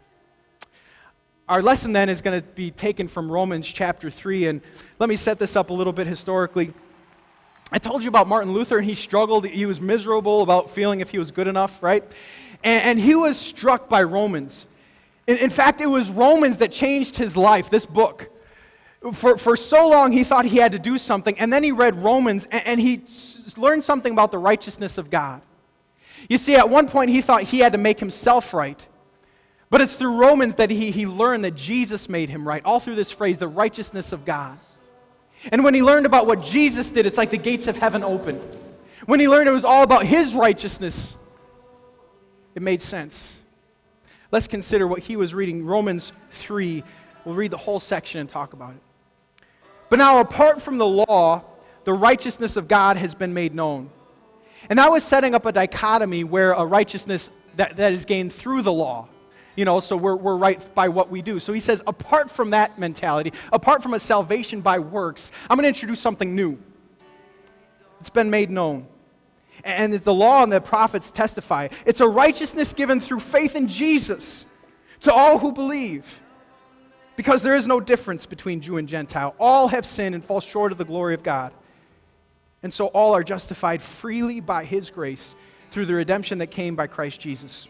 Our 1.48 1.62
lesson 1.62 1.92
then 1.92 2.08
is 2.08 2.22
going 2.22 2.40
to 2.40 2.46
be 2.46 2.70
taken 2.70 3.08
from 3.08 3.28
Romans 3.28 3.66
chapter 3.66 4.08
3, 4.08 4.46
and 4.46 4.60
let 5.00 5.08
me 5.08 5.16
set 5.16 5.40
this 5.40 5.56
up 5.56 5.70
a 5.70 5.72
little 5.72 5.92
bit 5.92 6.06
historically. 6.06 6.72
I 7.72 7.78
told 7.78 8.02
you 8.02 8.08
about 8.08 8.26
Martin 8.26 8.52
Luther, 8.52 8.78
and 8.78 8.86
he 8.86 8.94
struggled. 8.94 9.46
He 9.46 9.64
was 9.64 9.80
miserable 9.80 10.42
about 10.42 10.70
feeling 10.70 11.00
if 11.00 11.10
he 11.10 11.18
was 11.18 11.30
good 11.30 11.46
enough, 11.46 11.82
right? 11.82 12.02
And, 12.64 12.82
and 12.82 12.98
he 12.98 13.14
was 13.14 13.38
struck 13.38 13.88
by 13.88 14.02
Romans. 14.02 14.66
In, 15.26 15.36
in, 15.36 15.50
fact, 15.50 15.80
it 15.80 15.86
was 15.86 16.10
Romans 16.10 16.58
that 16.58 16.72
changed 16.72 17.16
his 17.16 17.36
life, 17.36 17.70
this 17.70 17.86
book. 17.86 18.28
For, 19.12 19.38
for 19.38 19.56
so 19.56 19.88
long, 19.88 20.12
he 20.12 20.24
thought 20.24 20.44
he 20.44 20.58
had 20.58 20.72
to 20.72 20.78
do 20.78 20.98
something, 20.98 21.38
and 21.38 21.52
then 21.52 21.62
he 21.62 21.72
read 21.72 22.02
Romans, 22.02 22.46
and, 22.50 22.66
and 22.66 22.80
he 22.80 23.02
s- 23.04 23.54
learned 23.56 23.84
something 23.84 24.12
about 24.12 24.30
the 24.30 24.38
righteousness 24.38 24.98
of 24.98 25.08
God. 25.08 25.40
You 26.28 26.38
see, 26.38 26.56
at 26.56 26.68
one 26.68 26.88
point, 26.88 27.10
he 27.10 27.22
thought 27.22 27.44
he 27.44 27.60
had 27.60 27.72
to 27.72 27.78
make 27.78 27.98
himself 28.00 28.52
right. 28.52 28.86
But 29.70 29.80
it's 29.80 29.94
through 29.94 30.16
Romans 30.16 30.56
that 30.56 30.68
he, 30.68 30.90
he 30.90 31.06
learned 31.06 31.44
that 31.44 31.54
Jesus 31.54 32.08
made 32.08 32.28
him 32.28 32.46
right, 32.46 32.62
all 32.64 32.80
through 32.80 32.96
this 32.96 33.12
phrase, 33.12 33.38
the 33.38 33.48
righteousness 33.48 34.12
of 34.12 34.24
God. 34.24 34.58
And 35.50 35.64
when 35.64 35.74
he 35.74 35.82
learned 35.82 36.06
about 36.06 36.26
what 36.26 36.42
Jesus 36.42 36.90
did, 36.90 37.06
it's 37.06 37.16
like 37.16 37.30
the 37.30 37.38
gates 37.38 37.66
of 37.66 37.76
heaven 37.76 38.02
opened. 38.04 38.40
When 39.06 39.20
he 39.20 39.28
learned 39.28 39.48
it 39.48 39.52
was 39.52 39.64
all 39.64 39.82
about 39.82 40.04
his 40.04 40.34
righteousness, 40.34 41.16
it 42.54 42.62
made 42.62 42.82
sense. 42.82 43.38
Let's 44.30 44.46
consider 44.46 44.86
what 44.86 45.00
he 45.00 45.16
was 45.16 45.34
reading 45.34 45.64
Romans 45.64 46.12
3. 46.32 46.84
We'll 47.24 47.34
read 47.34 47.50
the 47.50 47.56
whole 47.56 47.80
section 47.80 48.20
and 48.20 48.28
talk 48.28 48.52
about 48.52 48.74
it. 48.74 49.46
But 49.88 49.98
now, 49.98 50.20
apart 50.20 50.62
from 50.62 50.78
the 50.78 50.86
law, 50.86 51.42
the 51.84 51.92
righteousness 51.92 52.56
of 52.56 52.68
God 52.68 52.96
has 52.96 53.14
been 53.14 53.34
made 53.34 53.54
known. 53.54 53.90
And 54.68 54.78
that 54.78 54.90
was 54.90 55.02
setting 55.02 55.34
up 55.34 55.46
a 55.46 55.52
dichotomy 55.52 56.22
where 56.22 56.52
a 56.52 56.64
righteousness 56.64 57.30
that, 57.56 57.76
that 57.78 57.92
is 57.92 58.04
gained 58.04 58.32
through 58.32 58.62
the 58.62 58.72
law 58.72 59.08
you 59.60 59.66
know, 59.66 59.78
so 59.78 59.94
we're, 59.94 60.16
we're 60.16 60.38
right 60.38 60.74
by 60.74 60.88
what 60.88 61.10
we 61.10 61.20
do. 61.20 61.38
So 61.38 61.52
he 61.52 61.60
says, 61.60 61.82
apart 61.86 62.30
from 62.30 62.48
that 62.50 62.78
mentality, 62.78 63.34
apart 63.52 63.82
from 63.82 63.92
a 63.92 64.00
salvation 64.00 64.62
by 64.62 64.78
works, 64.78 65.32
I'm 65.50 65.58
going 65.58 65.64
to 65.64 65.68
introduce 65.68 66.00
something 66.00 66.34
new. 66.34 66.58
It's 68.00 68.08
been 68.08 68.30
made 68.30 68.50
known. 68.50 68.86
And 69.62 69.92
the 69.92 70.14
law 70.14 70.42
and 70.42 70.50
the 70.50 70.62
prophets 70.62 71.10
testify. 71.10 71.68
It's 71.84 72.00
a 72.00 72.08
righteousness 72.08 72.72
given 72.72 73.02
through 73.02 73.20
faith 73.20 73.54
in 73.54 73.68
Jesus 73.68 74.46
to 75.00 75.12
all 75.12 75.38
who 75.38 75.52
believe. 75.52 76.22
Because 77.16 77.42
there 77.42 77.54
is 77.54 77.66
no 77.66 77.80
difference 77.80 78.24
between 78.24 78.62
Jew 78.62 78.78
and 78.78 78.88
Gentile. 78.88 79.34
All 79.38 79.68
have 79.68 79.84
sinned 79.84 80.14
and 80.14 80.24
fall 80.24 80.40
short 80.40 80.72
of 80.72 80.78
the 80.78 80.86
glory 80.86 81.12
of 81.12 81.22
God. 81.22 81.52
And 82.62 82.72
so 82.72 82.86
all 82.86 83.14
are 83.14 83.22
justified 83.22 83.82
freely 83.82 84.40
by 84.40 84.64
his 84.64 84.88
grace 84.88 85.34
through 85.70 85.84
the 85.84 85.92
redemption 85.92 86.38
that 86.38 86.46
came 86.46 86.76
by 86.76 86.86
Christ 86.86 87.20
Jesus. 87.20 87.68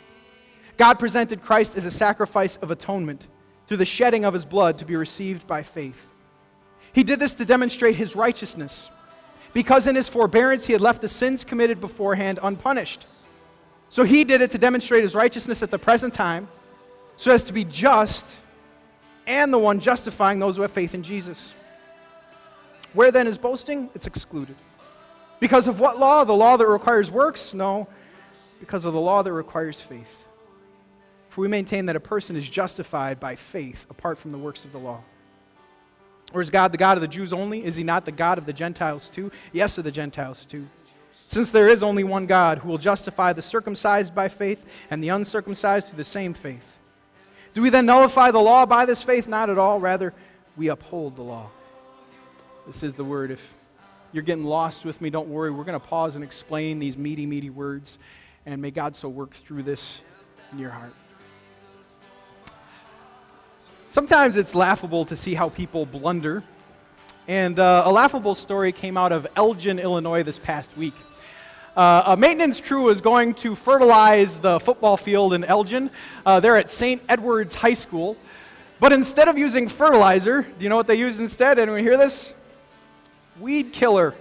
God 0.80 0.98
presented 0.98 1.42
Christ 1.42 1.76
as 1.76 1.84
a 1.84 1.90
sacrifice 1.90 2.56
of 2.56 2.70
atonement 2.70 3.26
through 3.66 3.76
the 3.76 3.84
shedding 3.84 4.24
of 4.24 4.32
his 4.32 4.46
blood 4.46 4.78
to 4.78 4.86
be 4.86 4.96
received 4.96 5.46
by 5.46 5.62
faith. 5.62 6.08
He 6.94 7.04
did 7.04 7.20
this 7.20 7.34
to 7.34 7.44
demonstrate 7.44 7.96
his 7.96 8.16
righteousness, 8.16 8.88
because 9.52 9.86
in 9.86 9.94
his 9.94 10.08
forbearance 10.08 10.64
he 10.64 10.72
had 10.72 10.80
left 10.80 11.02
the 11.02 11.06
sins 11.06 11.44
committed 11.44 11.82
beforehand 11.82 12.38
unpunished. 12.42 13.04
So 13.90 14.04
he 14.04 14.24
did 14.24 14.40
it 14.40 14.52
to 14.52 14.58
demonstrate 14.58 15.02
his 15.02 15.14
righteousness 15.14 15.62
at 15.62 15.70
the 15.70 15.78
present 15.78 16.14
time, 16.14 16.48
so 17.16 17.30
as 17.30 17.44
to 17.44 17.52
be 17.52 17.66
just 17.66 18.38
and 19.26 19.52
the 19.52 19.58
one 19.58 19.80
justifying 19.80 20.38
those 20.38 20.56
who 20.56 20.62
have 20.62 20.72
faith 20.72 20.94
in 20.94 21.02
Jesus. 21.02 21.52
Where 22.94 23.10
then 23.10 23.26
is 23.26 23.36
boasting? 23.36 23.90
It's 23.94 24.06
excluded. 24.06 24.56
Because 25.40 25.68
of 25.68 25.78
what 25.78 25.98
law? 25.98 26.24
The 26.24 26.32
law 26.32 26.56
that 26.56 26.66
requires 26.66 27.10
works? 27.10 27.52
No, 27.52 27.86
because 28.60 28.86
of 28.86 28.94
the 28.94 29.00
law 29.00 29.20
that 29.20 29.32
requires 29.34 29.78
faith. 29.78 30.24
We 31.40 31.48
maintain 31.48 31.86
that 31.86 31.96
a 31.96 32.00
person 32.00 32.36
is 32.36 32.48
justified 32.48 33.18
by 33.18 33.34
faith 33.34 33.86
apart 33.88 34.18
from 34.18 34.30
the 34.30 34.36
works 34.36 34.66
of 34.66 34.72
the 34.72 34.78
law. 34.78 35.00
Or 36.34 36.42
is 36.42 36.50
God 36.50 36.70
the 36.70 36.76
God 36.76 36.98
of 36.98 37.00
the 37.00 37.08
Jews 37.08 37.32
only? 37.32 37.64
Is 37.64 37.76
he 37.76 37.82
not 37.82 38.04
the 38.04 38.12
God 38.12 38.36
of 38.36 38.44
the 38.44 38.52
Gentiles 38.52 39.08
too? 39.08 39.32
Yes, 39.50 39.78
of 39.78 39.84
the 39.84 39.90
Gentiles 39.90 40.44
too. 40.44 40.68
Since 41.28 41.50
there 41.50 41.68
is 41.68 41.82
only 41.82 42.04
one 42.04 42.26
God 42.26 42.58
who 42.58 42.68
will 42.68 42.76
justify 42.76 43.32
the 43.32 43.40
circumcised 43.40 44.14
by 44.14 44.28
faith 44.28 44.66
and 44.90 45.02
the 45.02 45.08
uncircumcised 45.08 45.88
through 45.88 45.96
the 45.96 46.04
same 46.04 46.34
faith. 46.34 46.78
Do 47.54 47.62
we 47.62 47.70
then 47.70 47.86
nullify 47.86 48.32
the 48.32 48.38
law 48.38 48.66
by 48.66 48.84
this 48.84 49.02
faith? 49.02 49.26
Not 49.26 49.48
at 49.48 49.56
all. 49.56 49.80
Rather, 49.80 50.12
we 50.58 50.68
uphold 50.68 51.16
the 51.16 51.22
law. 51.22 51.48
This 52.66 52.82
is 52.82 52.96
the 52.96 53.04
word. 53.04 53.30
If 53.30 53.68
you're 54.12 54.22
getting 54.22 54.44
lost 54.44 54.84
with 54.84 55.00
me, 55.00 55.08
don't 55.08 55.28
worry. 55.28 55.50
We're 55.50 55.64
going 55.64 55.80
to 55.80 55.86
pause 55.86 56.16
and 56.16 56.22
explain 56.22 56.80
these 56.80 56.98
meaty, 56.98 57.24
meaty 57.24 57.48
words. 57.48 57.98
And 58.44 58.60
may 58.60 58.70
God 58.70 58.94
so 58.94 59.08
work 59.08 59.32
through 59.32 59.62
this 59.62 60.02
in 60.52 60.58
your 60.58 60.70
heart. 60.70 60.94
Sometimes 63.90 64.36
it's 64.36 64.54
laughable 64.54 65.04
to 65.06 65.16
see 65.16 65.34
how 65.34 65.48
people 65.48 65.84
blunder. 65.84 66.44
And 67.26 67.58
uh, 67.58 67.82
a 67.84 67.90
laughable 67.90 68.36
story 68.36 68.70
came 68.70 68.96
out 68.96 69.10
of 69.10 69.26
Elgin, 69.34 69.80
Illinois 69.80 70.22
this 70.22 70.38
past 70.38 70.76
week. 70.76 70.94
Uh, 71.76 72.04
a 72.06 72.16
maintenance 72.16 72.60
crew 72.60 72.82
was 72.82 73.00
going 73.00 73.34
to 73.34 73.56
fertilize 73.56 74.38
the 74.38 74.60
football 74.60 74.96
field 74.96 75.34
in 75.34 75.42
Elgin. 75.42 75.90
Uh, 76.24 76.38
they're 76.38 76.56
at 76.56 76.70
St. 76.70 77.02
Edward's 77.08 77.56
High 77.56 77.72
School. 77.72 78.16
But 78.78 78.92
instead 78.92 79.26
of 79.26 79.36
using 79.36 79.66
fertilizer, 79.66 80.42
do 80.42 80.62
you 80.62 80.68
know 80.68 80.76
what 80.76 80.86
they 80.86 80.94
used 80.94 81.18
instead? 81.18 81.58
Anyone 81.58 81.80
hear 81.80 81.96
this? 81.96 82.32
Weed 83.40 83.72
killer. 83.72 84.14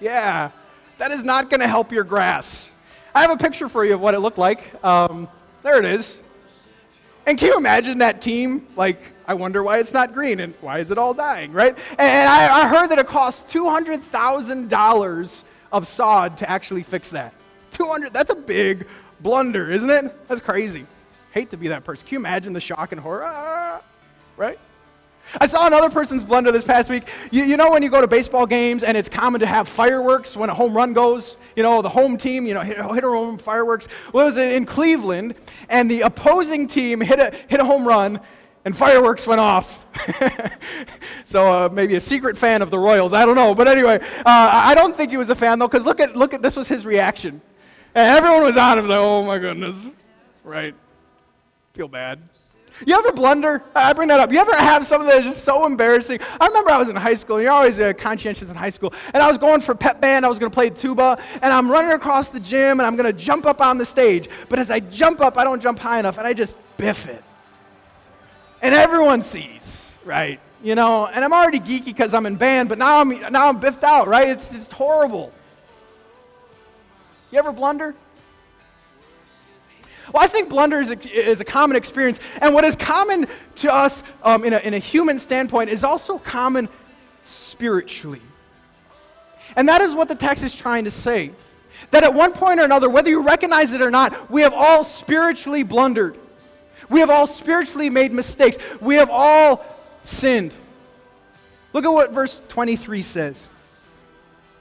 Yeah, 0.00 0.50
that 0.98 1.12
is 1.12 1.22
not 1.22 1.50
going 1.50 1.60
to 1.60 1.68
help 1.68 1.92
your 1.92 2.02
grass. 2.02 2.68
I 3.14 3.20
have 3.20 3.30
a 3.30 3.36
picture 3.36 3.68
for 3.68 3.84
you 3.84 3.94
of 3.94 4.00
what 4.00 4.14
it 4.14 4.18
looked 4.18 4.38
like. 4.38 4.74
Um, 4.84 5.28
there 5.62 5.78
it 5.78 5.84
is. 5.84 6.20
And 7.26 7.38
can 7.38 7.48
you 7.48 7.56
imagine 7.56 7.98
that 7.98 8.20
team? 8.20 8.66
Like, 8.76 9.00
I 9.26 9.34
wonder 9.34 9.62
why 9.62 9.78
it's 9.78 9.92
not 9.92 10.12
green 10.12 10.40
and 10.40 10.54
why 10.60 10.78
is 10.78 10.90
it 10.90 10.98
all 10.98 11.14
dying, 11.14 11.52
right? 11.52 11.76
And 11.98 12.28
I, 12.28 12.62
I 12.62 12.68
heard 12.68 12.88
that 12.88 12.98
it 12.98 13.06
costs 13.06 13.52
$200,000 13.52 15.42
of 15.72 15.88
sod 15.88 16.38
to 16.38 16.50
actually 16.50 16.82
fix 16.82 17.10
that. 17.10 17.32
200, 17.72 18.12
that's 18.12 18.30
a 18.30 18.34
big 18.34 18.86
blunder, 19.20 19.70
isn't 19.70 19.90
it? 19.90 20.28
That's 20.28 20.40
crazy. 20.40 20.86
Hate 21.32 21.50
to 21.50 21.56
be 21.56 21.68
that 21.68 21.84
person. 21.84 22.06
Can 22.06 22.16
you 22.16 22.20
imagine 22.20 22.52
the 22.52 22.60
shock 22.60 22.92
and 22.92 23.00
horror? 23.00 23.24
Ah, 23.24 23.82
right? 24.36 24.58
I 25.40 25.46
saw 25.46 25.66
another 25.66 25.90
person's 25.90 26.22
blunder 26.22 26.52
this 26.52 26.64
past 26.64 26.88
week. 26.88 27.08
You, 27.30 27.44
you, 27.44 27.56
know 27.56 27.70
when 27.70 27.82
you 27.82 27.90
go 27.90 28.00
to 28.00 28.06
baseball 28.06 28.46
games 28.46 28.82
and 28.82 28.96
it's 28.96 29.08
common 29.08 29.40
to 29.40 29.46
have 29.46 29.68
fireworks 29.68 30.36
when 30.36 30.50
a 30.50 30.54
home 30.54 30.76
run 30.76 30.92
goes? 30.92 31.36
You 31.56 31.62
know, 31.62 31.82
the 31.82 31.88
home 31.88 32.16
team, 32.16 32.46
you 32.46 32.54
know, 32.54 32.60
hit, 32.60 32.76
hit 32.76 33.04
a 33.04 33.08
home 33.08 33.38
fireworks. 33.38 33.88
Well, 34.12 34.24
it 34.24 34.26
was 34.26 34.38
in 34.38 34.64
Cleveland, 34.64 35.34
and 35.68 35.90
the 35.90 36.02
opposing 36.02 36.66
team 36.66 37.00
hit 37.00 37.18
a, 37.18 37.32
hit 37.48 37.60
a 37.60 37.64
home 37.64 37.86
run, 37.86 38.20
and 38.64 38.76
fireworks 38.76 39.26
went 39.26 39.40
off. 39.40 39.86
so 41.24 41.50
uh, 41.50 41.68
maybe 41.72 41.94
a 41.96 42.00
secret 42.00 42.38
fan 42.38 42.62
of 42.62 42.70
the 42.70 42.78
Royals. 42.78 43.12
I 43.12 43.26
don't 43.26 43.36
know. 43.36 43.54
But 43.54 43.68
anyway, 43.68 44.00
uh, 44.18 44.22
I 44.26 44.74
don't 44.74 44.96
think 44.96 45.10
he 45.10 45.16
was 45.16 45.30
a 45.30 45.34
fan, 45.34 45.58
though, 45.58 45.68
because 45.68 45.84
look 45.84 46.00
at, 46.00 46.16
look 46.16 46.34
at 46.34 46.42
this 46.42 46.56
was 46.56 46.68
his 46.68 46.86
reaction. 46.86 47.40
And 47.94 48.16
everyone 48.16 48.42
was 48.42 48.56
on 48.56 48.78
him, 48.78 48.88
like, 48.88 48.98
oh 48.98 49.22
my 49.22 49.38
goodness. 49.38 49.90
Right. 50.42 50.74
Feel 51.74 51.88
bad. 51.88 52.20
You 52.84 52.96
ever 52.98 53.12
blunder? 53.12 53.62
I 53.74 53.92
bring 53.92 54.08
that 54.08 54.18
up. 54.18 54.32
You 54.32 54.38
ever 54.40 54.54
have 54.56 54.84
something 54.84 55.08
that 55.08 55.18
is 55.18 55.34
just 55.34 55.44
so 55.44 55.64
embarrassing? 55.64 56.18
I 56.40 56.48
remember 56.48 56.70
I 56.70 56.78
was 56.78 56.88
in 56.88 56.96
high 56.96 57.14
school. 57.14 57.36
and 57.36 57.44
You're 57.44 57.52
always 57.52 57.78
uh, 57.78 57.92
conscientious 57.92 58.50
in 58.50 58.56
high 58.56 58.70
school. 58.70 58.92
And 59.12 59.22
I 59.22 59.28
was 59.28 59.38
going 59.38 59.60
for 59.60 59.74
pep 59.74 60.00
band. 60.00 60.26
I 60.26 60.28
was 60.28 60.40
going 60.40 60.50
to 60.50 60.54
play 60.54 60.70
tuba. 60.70 61.22
And 61.34 61.52
I'm 61.52 61.70
running 61.70 61.92
across 61.92 62.30
the 62.30 62.40
gym 62.40 62.80
and 62.80 62.82
I'm 62.82 62.96
going 62.96 63.06
to 63.06 63.12
jump 63.12 63.46
up 63.46 63.60
on 63.60 63.78
the 63.78 63.84
stage. 63.84 64.28
But 64.48 64.58
as 64.58 64.70
I 64.72 64.80
jump 64.80 65.20
up, 65.20 65.38
I 65.38 65.44
don't 65.44 65.62
jump 65.62 65.78
high 65.78 66.00
enough 66.00 66.18
and 66.18 66.26
I 66.26 66.32
just 66.32 66.56
biff 66.76 67.06
it. 67.06 67.22
And 68.60 68.74
everyone 68.74 69.22
sees, 69.22 69.94
right? 70.04 70.40
You 70.62 70.74
know, 70.74 71.06
and 71.06 71.24
I'm 71.24 71.32
already 71.32 71.60
geeky 71.60 71.84
because 71.84 72.12
I'm 72.12 72.26
in 72.26 72.36
band, 72.36 72.70
but 72.70 72.78
now 72.78 72.98
I'm, 72.98 73.10
now 73.30 73.48
I'm 73.48 73.60
biffed 73.60 73.84
out, 73.84 74.08
right? 74.08 74.28
It's 74.28 74.48
just 74.48 74.72
horrible. 74.72 75.32
You 77.30 77.38
ever 77.38 77.52
blunder? 77.52 77.94
Well, 80.12 80.22
I 80.22 80.26
think 80.26 80.48
blunder 80.48 80.80
is 80.80 80.90
a, 80.90 81.10
is 81.10 81.40
a 81.40 81.44
common 81.44 81.76
experience. 81.76 82.20
And 82.40 82.54
what 82.54 82.64
is 82.64 82.76
common 82.76 83.26
to 83.56 83.72
us 83.72 84.02
um, 84.22 84.44
in, 84.44 84.52
a, 84.52 84.58
in 84.58 84.74
a 84.74 84.78
human 84.78 85.18
standpoint 85.18 85.70
is 85.70 85.84
also 85.84 86.18
common 86.18 86.68
spiritually. 87.22 88.20
And 89.56 89.68
that 89.68 89.80
is 89.80 89.94
what 89.94 90.08
the 90.08 90.14
text 90.14 90.44
is 90.44 90.54
trying 90.54 90.84
to 90.84 90.90
say. 90.90 91.32
That 91.90 92.04
at 92.04 92.14
one 92.14 92.32
point 92.32 92.60
or 92.60 92.64
another, 92.64 92.88
whether 92.88 93.10
you 93.10 93.22
recognize 93.22 93.72
it 93.72 93.82
or 93.82 93.90
not, 93.90 94.30
we 94.30 94.42
have 94.42 94.52
all 94.52 94.84
spiritually 94.84 95.62
blundered. 95.62 96.16
We 96.88 97.00
have 97.00 97.10
all 97.10 97.26
spiritually 97.26 97.90
made 97.90 98.12
mistakes. 98.12 98.58
We 98.80 98.96
have 98.96 99.10
all 99.10 99.64
sinned. 100.02 100.52
Look 101.72 101.84
at 101.84 101.88
what 101.88 102.12
verse 102.12 102.40
23 102.48 103.02
says. 103.02 103.48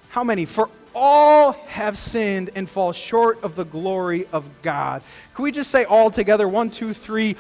How 0.10 0.24
many? 0.24 0.46
For 0.46 0.70
all 0.96 1.54
have 1.68 1.98
sinned 1.98 2.52
and 2.56 2.70
fall 2.70 2.94
short 2.94 3.44
of 3.44 3.56
the 3.56 3.66
glory 3.66 4.28
of 4.32 4.48
God. 4.62 5.02
Can 5.36 5.44
we 5.44 5.52
just 5.52 5.72
say 5.72 5.86
all 5.86 6.12
together? 6.12 6.48
One, 6.48 6.70
two, 6.70 6.94
three, 6.94 7.36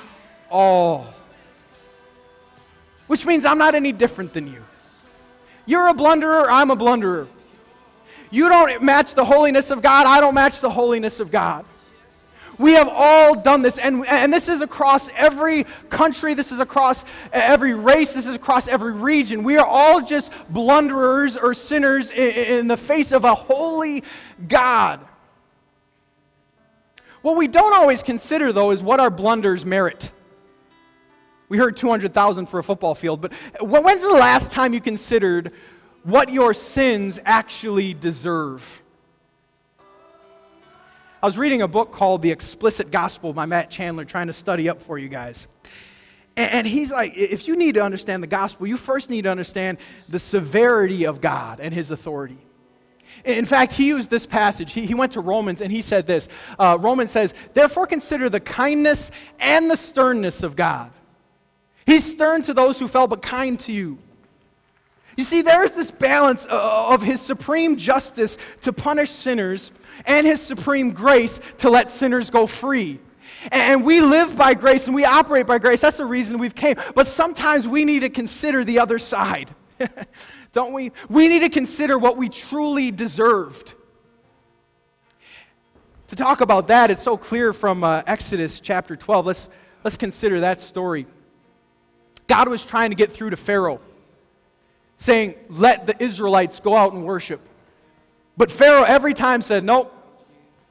all. 0.49 1.07
Which 3.07 3.25
means 3.25 3.45
I'm 3.45 3.57
not 3.57 3.75
any 3.75 3.91
different 3.91 4.33
than 4.33 4.47
you. 4.47 4.63
You're 5.65 5.87
a 5.87 5.93
blunderer, 5.93 6.47
I'm 6.49 6.71
a 6.71 6.75
blunderer. 6.75 7.27
You 8.31 8.49
don't 8.49 8.81
match 8.81 9.13
the 9.13 9.25
holiness 9.25 9.69
of 9.69 9.81
God, 9.81 10.07
I 10.07 10.19
don't 10.19 10.33
match 10.33 10.59
the 10.59 10.69
holiness 10.69 11.19
of 11.19 11.31
God. 11.31 11.65
We 12.59 12.73
have 12.73 12.87
all 12.87 13.35
done 13.35 13.61
this, 13.61 13.77
and, 13.77 14.05
and 14.05 14.31
this 14.31 14.47
is 14.47 14.61
across 14.61 15.09
every 15.15 15.65
country, 15.89 16.33
this 16.33 16.51
is 16.51 16.59
across 16.59 17.03
every 17.31 17.73
race, 17.73 18.13
this 18.13 18.27
is 18.27 18.35
across 18.35 18.67
every 18.67 18.93
region. 18.93 19.43
We 19.43 19.57
are 19.57 19.65
all 19.65 20.01
just 20.01 20.31
blunderers 20.49 21.35
or 21.35 21.53
sinners 21.53 22.11
in, 22.11 22.59
in 22.59 22.67
the 22.67 22.77
face 22.77 23.11
of 23.11 23.23
a 23.23 23.33
holy 23.33 24.03
God. 24.47 24.99
What 27.23 27.37
we 27.37 27.47
don't 27.47 27.73
always 27.73 28.03
consider, 28.03 28.51
though, 28.51 28.71
is 28.71 28.83
what 28.83 28.99
our 28.99 29.09
blunders 29.09 29.65
merit. 29.65 30.11
We 31.49 31.57
heard 31.57 31.77
200,000 31.77 32.47
for 32.47 32.59
a 32.59 32.63
football 32.63 32.95
field, 32.95 33.21
but 33.21 33.31
when's 33.61 34.03
the 34.03 34.09
last 34.09 34.51
time 34.51 34.73
you 34.73 34.81
considered 34.81 35.53
what 36.03 36.29
your 36.29 36.53
sins 36.53 37.19
actually 37.25 37.93
deserve? 37.93 38.82
I 41.23 41.25
was 41.25 41.37
reading 41.37 41.61
a 41.61 41.69
book 41.69 41.93
called 41.93 42.21
The 42.21 42.31
Explicit 42.31 42.91
Gospel 42.91 43.31
by 43.31 43.45
Matt 43.45 43.69
Chandler, 43.69 44.03
trying 44.03 44.27
to 44.27 44.33
study 44.33 44.67
up 44.67 44.81
for 44.81 44.97
you 44.97 45.07
guys. 45.07 45.47
And 46.35 46.67
he's 46.67 46.91
like, 46.91 47.15
if 47.15 47.47
you 47.47 47.55
need 47.55 47.75
to 47.75 47.81
understand 47.81 48.21
the 48.21 48.27
gospel, 48.27 48.67
you 48.67 48.75
first 48.75 49.09
need 49.09 49.21
to 49.21 49.31
understand 49.31 49.77
the 50.09 50.19
severity 50.19 51.05
of 51.05 51.21
God 51.21 51.61
and 51.61 51.73
his 51.73 51.91
authority. 51.91 52.39
In 53.23 53.45
fact, 53.45 53.71
he 53.71 53.87
used 53.87 54.09
this 54.09 54.25
passage. 54.25 54.73
He, 54.73 54.93
went 54.93 55.13
to 55.13 55.21
Romans 55.21 55.61
and 55.61 55.71
he 55.71 55.81
said 55.81 56.05
this 56.07 56.27
uh, 56.59 56.77
Romans 56.81 57.11
says, 57.11 57.33
Therefore 57.53 57.87
consider 57.87 58.27
the 58.27 58.41
kindness 58.41 59.09
and 59.39 59.71
the 59.71 59.77
sternness 59.77 60.43
of 60.43 60.57
God. 60.57 60.91
He's 61.85 62.03
stern 62.03 62.41
to 62.43 62.53
those 62.53 62.79
who 62.79 62.89
fell, 62.89 63.07
but 63.07 63.21
kind 63.21 63.57
to 63.61 63.71
you. 63.71 63.97
You 65.15 65.23
see, 65.23 65.41
there 65.41 65.63
is 65.63 65.71
this 65.71 65.89
balance 65.89 66.45
uh, 66.49 66.87
of 66.89 67.01
his 67.01 67.21
supreme 67.21 67.77
justice 67.77 68.37
to 68.61 68.73
punish 68.73 69.11
sinners 69.11 69.71
and 70.05 70.25
his 70.25 70.41
supreme 70.41 70.91
grace 70.91 71.39
to 71.59 71.69
let 71.69 71.89
sinners 71.89 72.29
go 72.29 72.47
free. 72.47 72.99
And 73.51 73.83
we 73.83 73.99
live 73.99 74.37
by 74.37 74.53
grace 74.53 74.87
and 74.87 74.95
we 74.95 75.05
operate 75.05 75.45
by 75.45 75.57
grace. 75.59 75.81
That's 75.81 75.97
the 75.97 76.05
reason 76.05 76.37
we've 76.37 76.55
came. 76.55 76.77
But 76.95 77.07
sometimes 77.07 77.67
we 77.67 77.83
need 77.83 78.01
to 78.01 78.09
consider 78.09 78.63
the 78.63 78.79
other 78.79 78.99
side. 78.99 79.53
Don't 80.53 80.73
we? 80.73 80.91
We 81.09 81.27
need 81.27 81.39
to 81.39 81.49
consider 81.49 81.97
what 81.97 82.15
we 82.15 82.29
truly 82.29 82.91
deserved. 82.91 83.73
To 86.07 86.15
talk 86.15 86.41
about 86.41 86.67
that, 86.67 86.91
it's 86.91 87.01
so 87.01 87.17
clear 87.17 87.53
from 87.53 87.83
uh, 87.83 88.03
Exodus 88.05 88.59
chapter 88.59 88.95
12. 88.95 89.25
Let's, 89.25 89.49
let's 89.83 89.97
consider 89.97 90.41
that 90.41 90.61
story. 90.61 91.07
God 92.27 92.47
was 92.47 92.63
trying 92.63 92.91
to 92.91 92.95
get 92.95 93.11
through 93.11 93.31
to 93.31 93.37
Pharaoh, 93.37 93.81
saying, 94.97 95.33
Let 95.49 95.87
the 95.87 96.01
Israelites 96.01 96.59
go 96.59 96.75
out 96.75 96.93
and 96.93 97.03
worship. 97.03 97.41
But 98.37 98.51
Pharaoh 98.51 98.83
every 98.83 99.13
time 99.13 99.41
said, 99.41 99.63
Nope. 99.63 99.91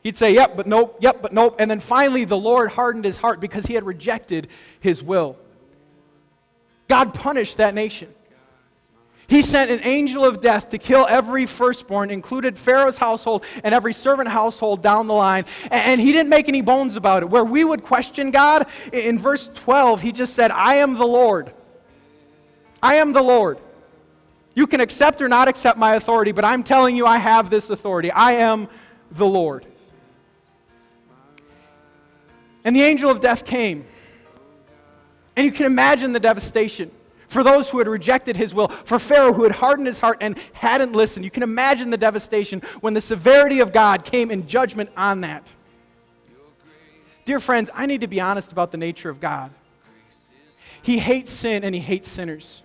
He'd 0.02 0.16
say, 0.16 0.34
Yep, 0.34 0.56
but 0.56 0.66
nope, 0.66 0.98
yep, 1.00 1.22
but 1.22 1.32
nope. 1.32 1.56
And 1.58 1.70
then 1.70 1.80
finally, 1.80 2.24
the 2.24 2.36
Lord 2.36 2.70
hardened 2.70 3.04
his 3.04 3.18
heart 3.18 3.40
because 3.40 3.66
he 3.66 3.74
had 3.74 3.84
rejected 3.84 4.48
his 4.80 5.02
will. 5.02 5.36
God 6.88 7.14
punished 7.14 7.58
that 7.58 7.74
nation. 7.74 8.12
He 9.28 9.40
sent 9.40 9.70
an 9.70 9.80
angel 9.84 10.26
of 10.26 10.42
death 10.42 10.68
to 10.70 10.78
kill 10.78 11.06
every 11.08 11.46
firstborn, 11.46 12.10
included 12.10 12.58
Pharaoh's 12.58 12.98
household 12.98 13.44
and 13.64 13.74
every 13.74 13.94
servant 13.94 14.28
household 14.28 14.82
down 14.82 15.06
the 15.06 15.14
line. 15.14 15.46
And 15.70 15.98
he 15.98 16.12
didn't 16.12 16.28
make 16.28 16.48
any 16.48 16.60
bones 16.60 16.96
about 16.96 17.22
it. 17.22 17.30
Where 17.30 17.44
we 17.44 17.64
would 17.64 17.82
question 17.82 18.30
God, 18.30 18.66
in 18.92 19.18
verse 19.18 19.48
12, 19.54 20.02
he 20.02 20.12
just 20.12 20.34
said, 20.34 20.50
I 20.50 20.74
am 20.74 20.94
the 20.98 21.06
Lord. 21.06 21.50
I 22.82 22.96
am 22.96 23.14
the 23.14 23.22
Lord. 23.22 23.58
You 24.54 24.66
can 24.66 24.80
accept 24.80 25.22
or 25.22 25.28
not 25.28 25.48
accept 25.48 25.78
my 25.78 25.94
authority, 25.94 26.32
but 26.32 26.44
I'm 26.44 26.62
telling 26.62 26.96
you 26.96 27.06
I 27.06 27.18
have 27.18 27.48
this 27.48 27.70
authority. 27.70 28.10
I 28.10 28.32
am 28.32 28.68
the 29.10 29.26
Lord. 29.26 29.66
And 32.64 32.76
the 32.76 32.82
angel 32.82 33.10
of 33.10 33.20
death 33.20 33.44
came. 33.44 33.84
And 35.36 35.46
you 35.46 35.52
can 35.52 35.66
imagine 35.66 36.12
the 36.12 36.20
devastation 36.20 36.90
for 37.28 37.42
those 37.42 37.70
who 37.70 37.78
had 37.78 37.88
rejected 37.88 38.36
his 38.36 38.54
will, 38.54 38.68
for 38.68 38.98
Pharaoh 38.98 39.32
who 39.32 39.44
had 39.44 39.52
hardened 39.52 39.86
his 39.86 39.98
heart 39.98 40.18
and 40.20 40.38
hadn't 40.52 40.92
listened. 40.92 41.24
You 41.24 41.30
can 41.30 41.42
imagine 41.42 41.88
the 41.88 41.96
devastation 41.96 42.60
when 42.80 42.92
the 42.92 43.00
severity 43.00 43.60
of 43.60 43.72
God 43.72 44.04
came 44.04 44.30
in 44.30 44.46
judgment 44.46 44.90
on 44.98 45.22
that. 45.22 45.54
Dear 47.24 47.40
friends, 47.40 47.70
I 47.72 47.86
need 47.86 48.02
to 48.02 48.06
be 48.06 48.20
honest 48.20 48.52
about 48.52 48.70
the 48.70 48.76
nature 48.76 49.08
of 49.08 49.18
God. 49.18 49.50
He 50.82 50.98
hates 50.98 51.32
sin 51.32 51.64
and 51.64 51.74
he 51.74 51.80
hates 51.80 52.08
sinners. 52.08 52.62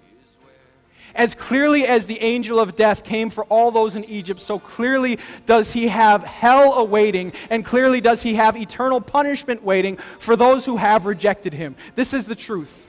As 1.17 1.33
clearly 1.33 1.87
as 1.87 2.05
the 2.05 2.21
angel 2.21 2.59
of 2.59 2.75
death 2.75 3.03
came 3.03 3.31
for 3.31 3.43
all 3.45 3.71
those 3.71 3.95
in 3.95 4.05
Egypt, 4.05 4.39
so 4.39 4.59
clearly 4.59 5.17
does 5.47 5.71
he 5.71 5.87
have 5.87 6.23
hell 6.23 6.75
awaiting, 6.75 7.33
and 7.49 7.65
clearly 7.65 7.99
does 7.99 8.21
he 8.21 8.35
have 8.35 8.55
eternal 8.55 9.01
punishment 9.01 9.63
waiting 9.63 9.97
for 10.19 10.35
those 10.35 10.63
who 10.63 10.77
have 10.77 11.07
rejected 11.07 11.55
him. 11.55 11.75
This 11.95 12.13
is 12.13 12.27
the 12.27 12.35
truth. 12.35 12.85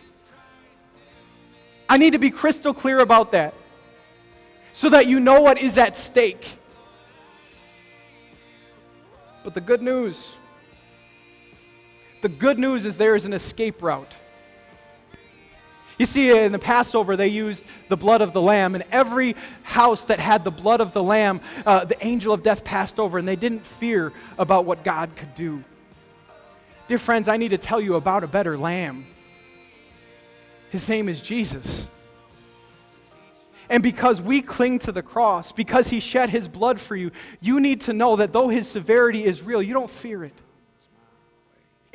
I 1.89 1.97
need 1.97 2.13
to 2.13 2.19
be 2.19 2.29
crystal 2.29 2.75
clear 2.75 2.99
about 2.99 3.33
that 3.33 3.55
so 4.75 4.91
that 4.91 5.07
you 5.07 5.21
know 5.21 5.41
what 5.41 5.59
is 5.59 5.79
at 5.79 5.97
stake. 5.97 6.59
But 9.43 9.55
the 9.55 9.63
good 9.63 9.81
news, 9.81 10.35
the 12.21 12.29
good 12.29 12.59
news 12.59 12.85
is 12.85 12.99
there 12.99 13.17
is 13.17 13.25
an 13.25 13.33
escape 13.33 13.83
route. 13.83 14.19
You 15.99 16.07
see, 16.07 16.31
in 16.31 16.53
the 16.53 16.61
Passover, 16.61 17.17
they 17.17 17.27
used 17.27 17.65
the 17.89 17.97
blood 17.97 18.23
of 18.23 18.33
the 18.33 18.41
lamb, 18.41 18.77
and 18.77 18.85
every 18.93 19.35
house 19.65 20.05
that 20.05 20.21
had 20.21 20.45
the 20.45 20.51
blood 20.53 20.81
of 20.81 20.93
the 20.93 21.03
lamb, 21.03 21.41
uh, 21.67 21.85
the 21.85 22.05
angel 22.07 22.33
of 22.33 22.45
death 22.45 22.65
passed 22.65 23.01
over, 23.01 23.19
and 23.19 23.27
they 23.27 23.37
didn't 23.37 23.67
fear 23.67 24.13
about 24.39 24.65
what 24.65 24.85
God 24.85 25.11
could 25.17 25.35
do. 25.35 25.65
Dear 26.87 26.99
friends, 26.99 27.29
I 27.29 27.37
need 27.37 27.51
to 27.51 27.59
tell 27.59 27.81
you 27.81 27.97
about 27.97 28.23
a 28.23 28.29
better 28.29 28.57
lamb. 28.57 29.07
His 30.71 30.89
name 30.89 31.09
is 31.09 31.21
Jesus. 31.21 31.87
And 33.69 33.83
because 33.83 34.23
we 34.23 34.41
cling 34.41 34.79
to 34.81 34.93
the 34.93 35.03
cross, 35.03 35.51
because 35.51 35.89
he 35.89 36.01
shed 36.01 36.31
his 36.31 36.47
blood 36.47 36.81
for 36.81 36.95
you, 36.95 37.11
you 37.41 37.61
need 37.61 37.83
to 37.83 37.93
know 37.93 38.17
that 38.17 38.33
though 38.33 38.49
his 38.49 38.69
severity 38.69 39.25
is 39.25 39.43
real, 39.43 39.63
you 39.63 39.75
don't 39.75 39.91
fear 39.91 40.25
it. 40.25 40.33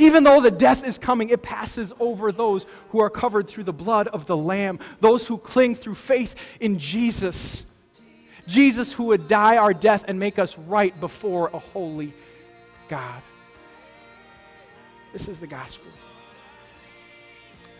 Even 0.03 0.25
though 0.25 0.41
the 0.41 0.51
death 0.51 0.85
is 0.85 0.97
coming, 0.97 1.29
it 1.29 1.41
passes 1.41 1.93
over 1.97 2.33
those 2.33 2.65
who 2.89 2.99
are 2.99 3.09
covered 3.09 3.47
through 3.47 3.63
the 3.63 3.71
blood 3.71 4.09
of 4.09 4.25
the 4.25 4.35
Lamb, 4.35 4.79
those 4.99 5.25
who 5.25 5.37
cling 5.37 5.75
through 5.75 5.95
faith 5.95 6.35
in 6.59 6.77
Jesus. 6.77 7.63
Jesus, 8.45 8.91
who 8.91 9.05
would 9.05 9.29
die 9.29 9.55
our 9.55 9.73
death 9.73 10.03
and 10.09 10.19
make 10.19 10.39
us 10.39 10.57
right 10.57 10.99
before 10.99 11.49
a 11.53 11.59
holy 11.59 12.13
God. 12.89 13.21
This 15.13 15.29
is 15.29 15.39
the 15.39 15.47
gospel. 15.47 15.89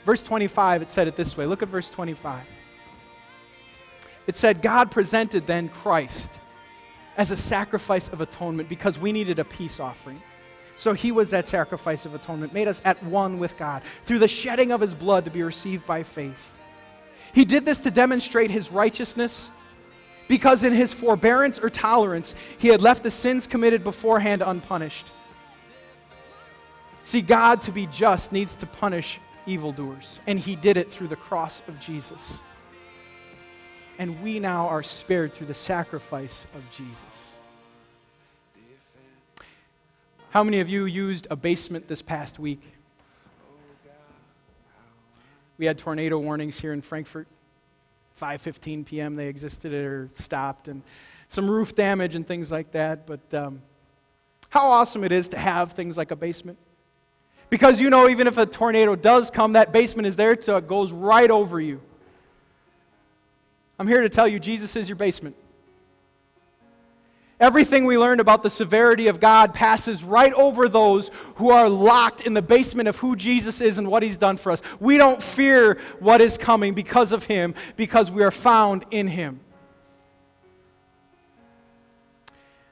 Verse 0.06 0.24
25, 0.24 0.82
it 0.84 0.90
said 0.90 1.10
it 1.10 1.18
this 1.18 1.36
way. 1.36 1.46
Look 1.46 1.62
at 1.62 1.68
verse 1.68 1.90
25. 1.90 2.42
It 4.28 4.38
said, 4.38 4.62
God 4.62 4.92
presented 4.92 5.46
then 5.46 5.68
Christ 5.68 6.40
as 7.18 7.32
a 7.32 7.38
sacrifice 7.38 8.08
of 8.08 8.22
atonement 8.22 8.70
because 8.70 8.98
we 8.98 9.12
needed 9.12 9.40
a 9.40 9.44
peace 9.44 9.82
offering. 9.82 10.22
So 10.76 10.94
he 10.94 11.12
was 11.12 11.30
that 11.30 11.48
sacrifice 11.48 12.06
of 12.06 12.16
atonement, 12.16 12.54
made 12.54 12.68
us 12.68 12.82
at 12.84 13.02
one 13.04 13.40
with 13.40 13.58
God 13.58 13.84
through 14.06 14.20
the 14.20 14.28
shedding 14.28 14.72
of 14.72 14.82
his 14.82 14.94
blood 14.94 15.26
to 15.26 15.32
be 15.32 15.44
received 15.44 15.86
by 15.86 16.04
faith. 16.04 16.52
He 17.34 17.46
did 17.46 17.66
this 17.66 17.80
to 17.82 17.92
demonstrate 17.92 18.52
his 18.52 18.72
righteousness 18.72 19.50
because 20.28 20.64
in 20.64 20.74
his 20.74 20.94
forbearance 20.94 21.60
or 21.60 21.70
tolerance, 21.70 22.36
he 22.58 22.70
had 22.70 22.82
left 22.82 23.04
the 23.04 23.12
sins 23.12 23.48
committed 23.48 23.84
beforehand 23.84 24.42
unpunished. 24.46 25.08
See, 27.02 27.22
God, 27.22 27.62
to 27.64 27.72
be 27.72 27.86
just, 27.88 28.32
needs 28.32 28.56
to 28.58 28.66
punish 28.66 29.20
evildoers, 29.46 30.20
and 30.26 30.40
he 30.40 30.56
did 30.56 30.78
it 30.78 30.90
through 30.90 31.10
the 31.10 31.18
cross 31.18 31.62
of 31.68 31.80
Jesus. 31.80 32.42
And 34.00 34.24
we 34.24 34.40
now 34.40 34.68
are 34.68 34.84
spared 34.84 35.34
through 35.34 35.48
the 35.48 35.54
sacrifice 35.54 36.48
of 36.56 36.72
Jesus. 36.72 37.33
How 40.34 40.44
many 40.44 40.62
of 40.62 40.68
you 40.68 40.86
used 40.86 41.28
a 41.30 41.36
basement 41.36 41.88
this 41.88 42.02
past 42.02 42.40
week? 42.40 42.64
We 45.60 45.68
had 45.68 45.78
tornado 45.78 46.18
warnings 46.18 46.60
here 46.60 46.74
in 46.74 46.82
Frankfort. 46.82 47.28
5:15 48.20 48.84
p.m. 48.84 49.16
they 49.16 49.28
existed 49.28 49.76
or 49.76 50.10
stopped, 50.16 50.70
and 50.70 50.82
some 51.28 51.48
roof 51.48 51.76
damage 51.76 52.16
and 52.16 52.28
things 52.28 52.52
like 52.52 52.72
that. 52.72 53.06
But 53.06 53.32
um, 53.32 53.62
how 54.50 54.72
awesome 54.72 55.04
it 55.04 55.12
is 55.12 55.28
to 55.30 55.38
have 55.38 55.74
things 55.74 55.98
like 55.98 56.10
a 56.10 56.16
basement, 56.16 56.58
because 57.52 57.80
you 57.80 57.92
know 57.92 58.10
even 58.10 58.26
if 58.26 58.40
a 58.40 58.48
tornado 58.48 58.96
does 58.96 59.30
come, 59.30 59.54
that 59.54 59.72
basement 59.72 60.08
is 60.08 60.16
there, 60.16 60.32
it 60.32 60.68
goes 60.68 60.92
right 60.92 61.30
over 61.30 61.62
you. 61.62 61.80
I'm 63.78 63.88
here 63.88 64.02
to 64.02 64.10
tell 64.10 64.28
you, 64.28 64.40
Jesus 64.40 64.76
is 64.76 64.90
your 64.90 64.96
basement. 64.96 65.36
Everything 67.44 67.86
we 67.86 67.98
learned 67.98 68.22
about 68.22 68.42
the 68.42 68.50
severity 68.50 69.08
of 69.08 69.20
God 69.20 69.54
passes 69.54 70.02
right 70.02 70.32
over 70.32 70.70
those 70.70 71.12
who 71.36 71.50
are 71.50 71.68
locked 71.68 72.22
in 72.22 72.34
the 72.34 72.42
basement 72.42 72.88
of 72.88 72.96
who 72.96 73.18
Jesus 73.18 73.60
is 73.60 73.78
and 73.78 73.90
what 73.90 74.02
he's 74.02 74.16
done 74.16 74.38
for 74.38 74.50
us. 74.50 74.62
We 74.80 74.96
don't 74.96 75.22
fear 75.22 75.78
what 76.00 76.22
is 76.22 76.38
coming 76.38 76.74
because 76.74 77.12
of 77.12 77.26
him, 77.26 77.54
because 77.76 78.10
we 78.10 78.24
are 78.24 78.32
found 78.32 78.86
in 78.92 79.10
him. 79.10 79.42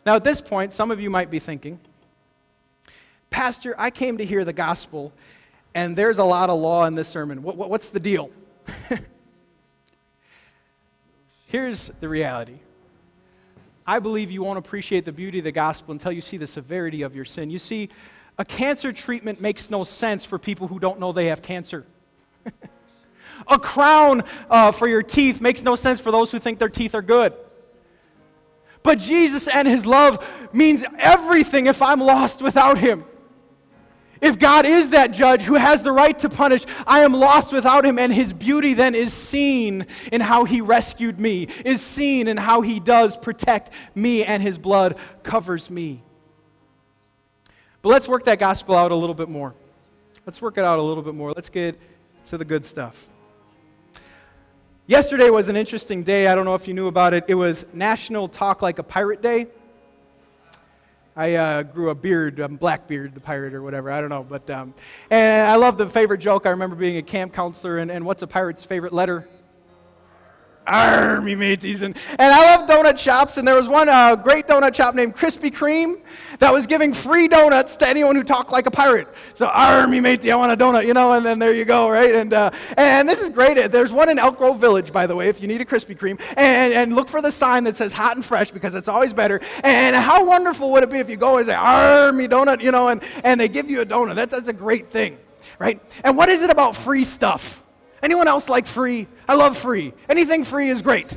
Now, 0.06 0.16
at 0.16 0.24
this 0.24 0.40
point, 0.40 0.72
some 0.72 0.90
of 0.90 1.01
you 1.01 1.10
might 1.10 1.30
be 1.30 1.40
thinking, 1.40 1.78
Pastor, 3.30 3.75
I 3.78 3.90
came 3.90 4.20
to 4.20 4.25
hear 4.25 4.46
the 4.46 4.54
gospel, 4.54 5.12
and 5.75 5.98
there's 5.98 6.18
a 6.18 6.24
lot 6.24 6.50
of 6.50 6.58
law 6.58 6.86
in 6.86 6.96
this 6.96 7.10
sermon. 7.10 7.44
What, 7.44 7.58
what, 7.58 7.70
what's 7.70 7.90
the 7.90 8.00
deal? 8.00 8.32
Here's 11.48 11.92
the 12.00 12.07
reality 12.07 12.60
I 13.85 14.00
believe 14.00 14.31
you 14.31 14.44
won't 14.44 14.59
appreciate 14.59 15.05
the 15.05 15.11
beauty 15.11 15.39
of 15.39 15.44
the 15.44 15.51
gospel 15.51 15.91
until 15.91 16.11
you 16.11 16.22
see 16.22 16.37
the 16.37 16.48
severity 16.48 17.01
of 17.01 17.15
your 17.15 17.25
sin. 17.25 17.50
You 17.50 17.59
see, 17.59 17.89
a 18.37 18.46
cancer 18.46 18.91
treatment 18.91 19.41
makes 19.41 19.70
no 19.70 19.83
sense 19.83 20.24
for 20.24 20.37
people 20.37 20.67
who 20.67 20.79
don't 20.79 21.00
know 21.00 21.11
they 21.11 21.27
have 21.27 21.41
cancer. 21.41 21.85
a 23.48 23.59
crown 23.59 24.24
uh, 24.50 24.72
for 24.72 24.87
your 24.87 25.03
teeth 25.03 25.41
makes 25.41 25.63
no 25.63 25.75
sense 25.75 26.00
for 26.00 26.11
those 26.11 26.31
who 26.31 26.39
think 26.39 26.59
their 26.59 26.70
teeth 26.70 26.96
are 26.96 27.01
good. 27.01 27.33
But 28.83 28.98
Jesus 28.98 29.48
and 29.48 29.67
his 29.67 29.85
love 29.85 30.25
means 30.53 30.83
everything 30.98 31.67
if 31.67 31.81
I'm 31.81 32.00
lost 32.00 32.41
without 32.41 32.77
him. 32.77 33.05
If 34.22 34.38
God 34.38 34.68
is 34.68 34.90
that 34.90 35.12
judge 35.12 35.42
who 35.42 35.55
has 35.55 35.81
the 35.81 35.92
right 35.92 36.18
to 36.20 36.29
punish, 36.29 36.64
I 36.86 37.00
am 37.00 37.14
lost 37.14 37.51
without 37.51 37.84
him, 37.84 37.98
and 37.98 38.14
his 38.14 38.34
beauty 38.34 38.75
then 38.75 38.94
is 38.94 39.12
seen 39.14 39.88
in 40.12 40.22
how 40.22 40.46
he 40.46 40.62
rescued 40.62 41.20
me, 41.20 41.48
is 41.66 41.81
seen 41.81 42.27
in 42.27 42.38
how 42.38 42.62
he 42.62 42.79
does 42.79 43.18
protect 43.18 43.72
me, 43.96 44.24
and 44.24 44.44
his 44.44 44.60
blood 44.60 44.98
covers 45.24 45.72
me. 45.72 46.03
But 47.81 47.90
let's 47.90 48.07
work 48.07 48.25
that 48.25 48.38
gospel 48.38 48.75
out 48.75 48.92
a 48.92 48.96
little 48.96 49.16
bit 49.16 49.27
more. 49.27 49.55
Let's 50.24 50.40
work 50.40 50.60
it 50.60 50.64
out 50.64 50.77
a 50.77 50.84
little 50.84 51.01
bit 51.01 51.16
more. 51.16 51.31
Let's 51.31 51.50
get 51.50 51.79
to 52.27 52.38
the 52.38 52.46
good 52.46 52.64
stuff. 52.64 53.07
Yesterday 54.86 55.31
was 55.31 55.50
an 55.50 55.55
interesting 55.55 56.03
day. 56.03 56.27
I 56.27 56.36
don't 56.36 56.46
know 56.46 56.53
if 56.53 56.68
you 56.68 56.75
knew 56.75 56.88
about 56.88 57.16
it. 57.16 57.24
It 57.27 57.36
was 57.36 57.66
National 57.74 58.27
Talk 58.27 58.62
Like 58.62 58.77
a 58.77 58.84
Pirate 58.84 59.24
Day. 59.24 59.48
I 61.15 61.35
uh, 61.35 61.63
grew 61.63 61.89
a 61.89 61.95
beard, 61.95 62.39
um, 62.39 62.55
Blackbeard, 62.55 63.13
the 63.13 63.19
pirate, 63.19 63.53
or 63.53 63.61
whatever. 63.61 63.91
I 63.91 64.00
don't 64.00 64.09
know. 64.09 64.24
But, 64.24 64.50
um, 64.50 64.74
and 65.09 65.50
I 65.50 65.55
love 65.55 65.77
the 65.77 65.89
favorite 65.89 66.19
joke. 66.19 66.45
I 66.45 66.51
remember 66.51 66.75
being 66.75 66.97
a 66.97 67.01
camp 67.01 67.33
counselor, 67.33 67.79
and, 67.79 67.91
and 67.91 68.05
what's 68.05 68.21
a 68.21 68.27
pirate's 68.27 68.63
favorite 68.63 68.93
letter? 68.93 69.27
Army 70.72 71.36
mateys. 71.36 71.81
And, 71.81 71.96
and 72.12 72.34
I 72.34 72.55
love 72.55 72.70
donut 72.70 72.98
shops, 72.98 73.38
and 73.38 73.48
there 73.48 73.55
was 73.55 73.68
one 73.68 73.90
uh, 73.90 74.16
great 74.16 74.48
donut 74.48 74.74
shop 74.74 74.96
named 74.96 75.16
Krispy 75.16 75.51
Kreme 75.51 76.00
that 76.40 76.51
was 76.51 76.66
giving 76.66 76.94
free 76.94 77.27
donuts 77.27 77.75
to 77.77 77.88
anyone 77.88 78.16
who 78.16 78.24
talked 78.24 78.51
like 78.51 78.66
a 78.66 78.72
pirate. 78.72 79.07
So, 79.34 79.48
Army 79.48 80.00
matey, 80.00 80.31
I 80.31 80.36
want 80.36 80.51
a 80.51 80.57
donut, 80.57 80.88
you 80.88 80.94
know, 80.94 81.14
and 81.14 81.25
then 81.25 81.40
there 81.40 81.53
you 81.53 81.66
go, 81.66 81.90
right? 81.90 82.16
And, 82.16 82.34
uh, 82.34 82.51
and 82.77 83.07
this 83.07 83.22
is 83.22 83.29
great. 83.29 83.72
There's 83.72 83.92
one 83.92 84.10
in 84.10 84.18
Elk 84.18 84.38
Grove 84.38 84.60
Village, 84.60 84.92
by 84.92 85.05
the 85.05 85.16
way, 85.16 85.27
if 85.27 85.42
you 85.42 85.48
need 85.48 85.62
a 85.62 85.66
Krispy 85.66 85.98
Kreme. 85.98 86.20
And, 86.38 86.74
and 86.74 86.96
look 86.96 87.10
for 87.10 87.22
the 87.22 87.31
sign 87.31 87.66
that 87.66 87.75
says 87.75 87.94
hot 87.94 88.16
and 88.16 88.25
fresh 88.25 88.51
because 88.51 88.75
it's 88.75 88.88
always 88.88 89.14
better. 89.14 89.42
And 89.64 89.96
how 89.96 90.24
wonderful 90.24 90.72
would 90.72 90.84
it 90.84 90.90
be 90.90 91.00
if 91.00 91.10
you 91.10 91.18
go 91.18 91.38
and 91.38 91.46
say, 91.46 91.53
Army 91.53 92.27
donut, 92.27 92.62
you 92.62 92.72
know, 92.72 92.88
and, 92.88 93.03
and 93.24 93.40
they 93.40 93.48
give 93.48 93.70
you 93.70 93.81
a 93.81 93.86
donut? 93.86 94.16
That's, 94.16 94.34
that's 94.34 94.50
a 94.50 94.53
great 94.53 94.92
thing, 94.92 95.18
right? 95.60 95.81
And 96.03 96.18
what 96.18 96.29
is 96.29 96.42
it 96.42 96.50
about 96.50 96.75
free 96.75 97.03
stuff? 97.03 97.62
Anyone 98.03 98.27
else 98.27 98.50
like 98.50 98.68
free? 98.68 99.07
I 99.27 99.35
love 99.35 99.57
free. 99.57 99.94
Anything 100.09 100.44
free 100.44 100.70
is 100.70 100.81
great. 100.81 101.16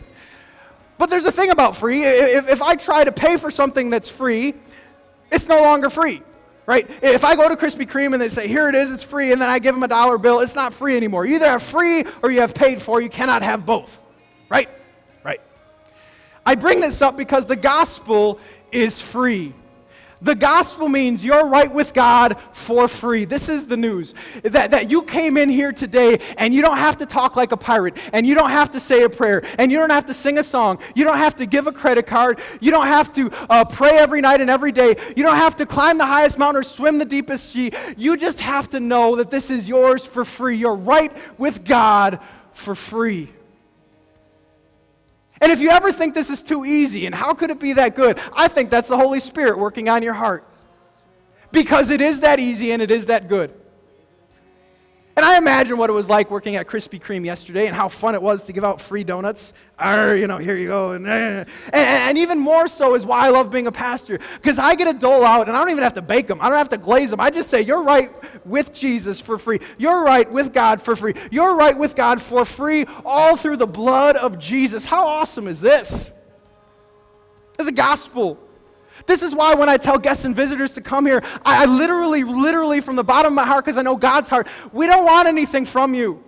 But 0.99 1.11
there's 1.11 1.25
a 1.25 1.33
thing 1.33 1.51
about 1.51 1.77
free. 1.77 2.05
If, 2.05 2.49
if 2.49 2.63
I 2.63 2.75
try 2.75 3.05
to 3.05 3.13
pay 3.13 3.37
for 3.37 3.51
something 3.51 3.91
that's 3.91 4.09
free, 4.09 4.55
it's 5.33 5.49
no 5.49 5.61
longer 5.63 5.91
free, 5.91 6.23
right? 6.67 6.89
If 7.03 7.25
I 7.25 7.35
go 7.35 7.49
to 7.49 7.57
Krispy 7.57 7.89
Kreme 7.89 8.13
and 8.13 8.23
they 8.23 8.29
say, 8.29 8.47
here 8.47 8.69
it 8.69 8.75
is, 8.75 8.93
it's 8.93 9.03
free, 9.03 9.33
and 9.33 9.43
then 9.43 9.49
I 9.49 9.59
give 9.59 9.75
them 9.75 9.83
a 9.83 9.89
dollar 9.89 10.19
bill, 10.19 10.41
it's 10.41 10.55
not 10.55 10.73
free 10.73 10.97
anymore. 10.97 11.27
You 11.27 11.37
either 11.37 11.47
have 11.47 11.63
free 11.63 12.05
or 12.23 12.31
you 12.31 12.41
have 12.41 12.55
paid 12.55 12.81
for. 12.81 13.01
You 13.01 13.09
cannot 13.09 13.43
have 13.43 13.67
both, 13.67 14.01
right? 14.49 14.69
Right. 15.25 15.41
I 16.47 16.55
bring 16.55 16.81
this 16.81 17.03
up 17.03 17.17
because 17.17 17.47
the 17.47 17.57
gospel 17.57 18.39
is 18.71 19.01
free. 19.01 19.55
The 20.25 20.35
gospel 20.35 20.89
means 20.89 21.23
you're 21.23 21.47
right 21.47 21.71
with 21.71 21.93
God 21.93 22.39
for 22.55 22.89
free. 22.89 23.27
This 23.27 23.51
is 23.51 23.67
the 23.67 23.77
news. 23.77 24.15
That, 24.43 24.71
that 24.71 24.91
you 24.91 25.03
came 25.03 25.37
in 25.37 25.51
here 25.51 25.71
today 25.71 26.19
and 26.39 26.55
you 26.55 26.63
don't 26.63 26.79
have 26.79 26.97
to 26.99 27.07
talk 27.07 27.37
like 27.37 27.53
a 27.53 27.59
pirate, 27.59 27.95
and 28.15 28.27
you 28.27 28.35
don't 28.35 28.51
have 28.51 28.71
to 28.71 28.81
say 28.81 29.03
a 29.03 29.11
prayer, 29.11 29.45
and 29.59 29.71
you 29.71 29.77
don't 29.77 29.91
have 29.91 30.07
to 30.07 30.15
sing 30.15 30.39
a 30.39 30.43
song, 30.43 30.79
you 30.95 31.05
don't 31.05 31.19
have 31.19 31.37
to 31.37 31.47
give 31.47 31.67
a 31.67 31.73
credit 31.73 32.07
card, 32.07 32.41
you 32.61 32.71
don't 32.71 32.87
have 32.87 33.13
to 33.13 33.31
uh, 33.51 33.67
pray 33.67 33.99
every 33.99 34.23
night 34.23 34.41
and 34.41 34.49
every 34.49 34.73
day, 34.73 34.97
you 35.15 35.23
don't 35.23 35.37
have 35.37 35.57
to 35.57 35.67
climb 35.67 35.99
the 35.99 36.07
highest 36.07 36.39
mountain 36.39 36.61
or 36.61 36.65
swim 36.65 36.97
the 36.97 37.05
deepest 37.05 37.51
sea. 37.51 37.73
You 37.99 38.17
just 38.17 38.41
have 38.41 38.71
to 38.71 38.81
know 38.81 39.17
that 39.17 39.31
this 39.31 39.51
is 39.51 39.69
yours 39.69 40.07
for 40.07 40.25
free. 40.25 40.57
You're 40.57 40.75
right 40.75 41.13
with 41.37 41.65
God 41.67 42.19
for 42.53 42.75
free. 42.75 43.29
And 45.45 45.53
if 45.53 45.61
you 45.61 45.69
ever 45.69 45.93
think 45.93 46.15
this 46.15 46.31
is 46.31 46.43
too 46.43 46.65
easy 46.65 47.05
and 47.05 47.15
how 47.15 47.35
could 47.35 47.51
it 47.51 47.61
be 47.61 47.75
that 47.75 47.95
good, 47.95 48.19
I 48.33 48.49
think 48.49 48.71
that's 48.71 48.89
the 48.89 48.97
Holy 48.97 49.21
Spirit 49.21 49.59
working 49.59 49.91
on 49.91 50.03
your 50.03 50.15
heart. 50.15 50.49
Because 51.53 51.91
it 51.91 52.01
is 52.01 52.21
that 52.21 52.41
easy 52.41 52.73
and 52.73 52.81
it 52.81 52.91
is 52.91 53.05
that 53.07 53.29
good. 53.29 53.53
And 55.17 55.25
I 55.25 55.39
imagine 55.39 55.79
what 55.79 55.91
it 55.91 55.93
was 55.93 56.09
like 56.09 56.29
working 56.29 56.57
at 56.57 56.67
Krispy 56.67 57.01
Kreme 57.01 57.25
yesterday 57.25 57.67
and 57.67 57.77
how 57.77 57.89
fun 57.89 58.17
it 58.17 58.23
was 58.23 58.43
to 58.45 58.53
give 58.53 58.65
out 58.65 58.81
free 58.81 59.05
donuts. 59.05 59.53
Arr, 59.79 60.17
you 60.17 60.27
know, 60.27 60.39
here 60.39 60.57
you 60.57 60.67
go. 60.67 60.91
And, 60.91 61.07
eh, 61.07 61.11
eh, 61.11 61.45
eh. 61.45 61.45
and, 61.73 62.11
and 62.11 62.19
even 62.19 62.41
more 62.41 62.67
so 62.67 62.97
is 62.97 63.07
why 63.07 63.27
I 63.27 63.29
love 63.29 63.49
being 63.49 63.69
a 63.69 63.73
pastor. 63.73 64.19
Because 64.35 64.59
I 64.59 64.75
get 64.75 64.89
a 64.89 64.93
dole 64.93 65.25
out 65.25 65.47
and 65.47 65.57
I 65.57 65.61
don't 65.61 65.71
even 65.71 65.85
have 65.85 65.95
to 65.95 66.03
bake 66.03 66.27
them. 66.27 66.41
I 66.41 66.49
don't 66.49 66.59
have 66.59 66.69
to 66.71 66.79
glaze 66.79 67.11
them. 67.11 67.21
I 67.21 67.31
just 67.31 67.49
say, 67.49 67.61
you're 67.61 67.85
right 67.85 68.11
with 68.45 68.73
Jesus 68.73 69.21
for 69.21 69.39
free. 69.39 69.61
You're 69.79 70.03
right 70.03 70.29
with 70.31 70.53
God 70.53 70.83
for 70.83 70.97
free. 70.97 71.15
You're 71.31 71.55
right 71.55 71.79
with 71.79 71.95
God 71.95 72.21
for 72.21 72.45
free, 72.45 72.85
all 73.05 73.37
through 73.37 73.59
the 73.59 73.69
blood 73.69 74.17
of 74.17 74.39
Jesus. 74.41 74.85
How 74.85 75.07
awesome 75.07 75.47
is 75.47 75.61
this? 75.61 76.11
It's 77.57 77.69
a 77.69 77.73
gospel. 77.73 78.44
This 79.07 79.23
is 79.23 79.35
why 79.35 79.55
when 79.55 79.69
I 79.69 79.77
tell 79.77 79.99
guests 79.99 80.25
and 80.25 80.35
visitors 80.35 80.75
to 80.75 80.81
come 80.81 81.07
here, 81.07 81.23
I, 81.45 81.63
I 81.63 81.67
literally, 81.67 82.25
literally, 82.25 82.81
from 82.81 82.97
the 82.97 83.05
bottom 83.05 83.33
of 83.33 83.37
my 83.37 83.45
heart, 83.45 83.65
because 83.65 83.77
I 83.77 83.83
know 83.83 83.97
God's 83.97 84.29
heart, 84.29 84.49
we 84.73 84.87
don't 84.87 85.05
want 85.05 85.29
anything 85.29 85.67
from 85.67 85.95
you. 85.95 86.23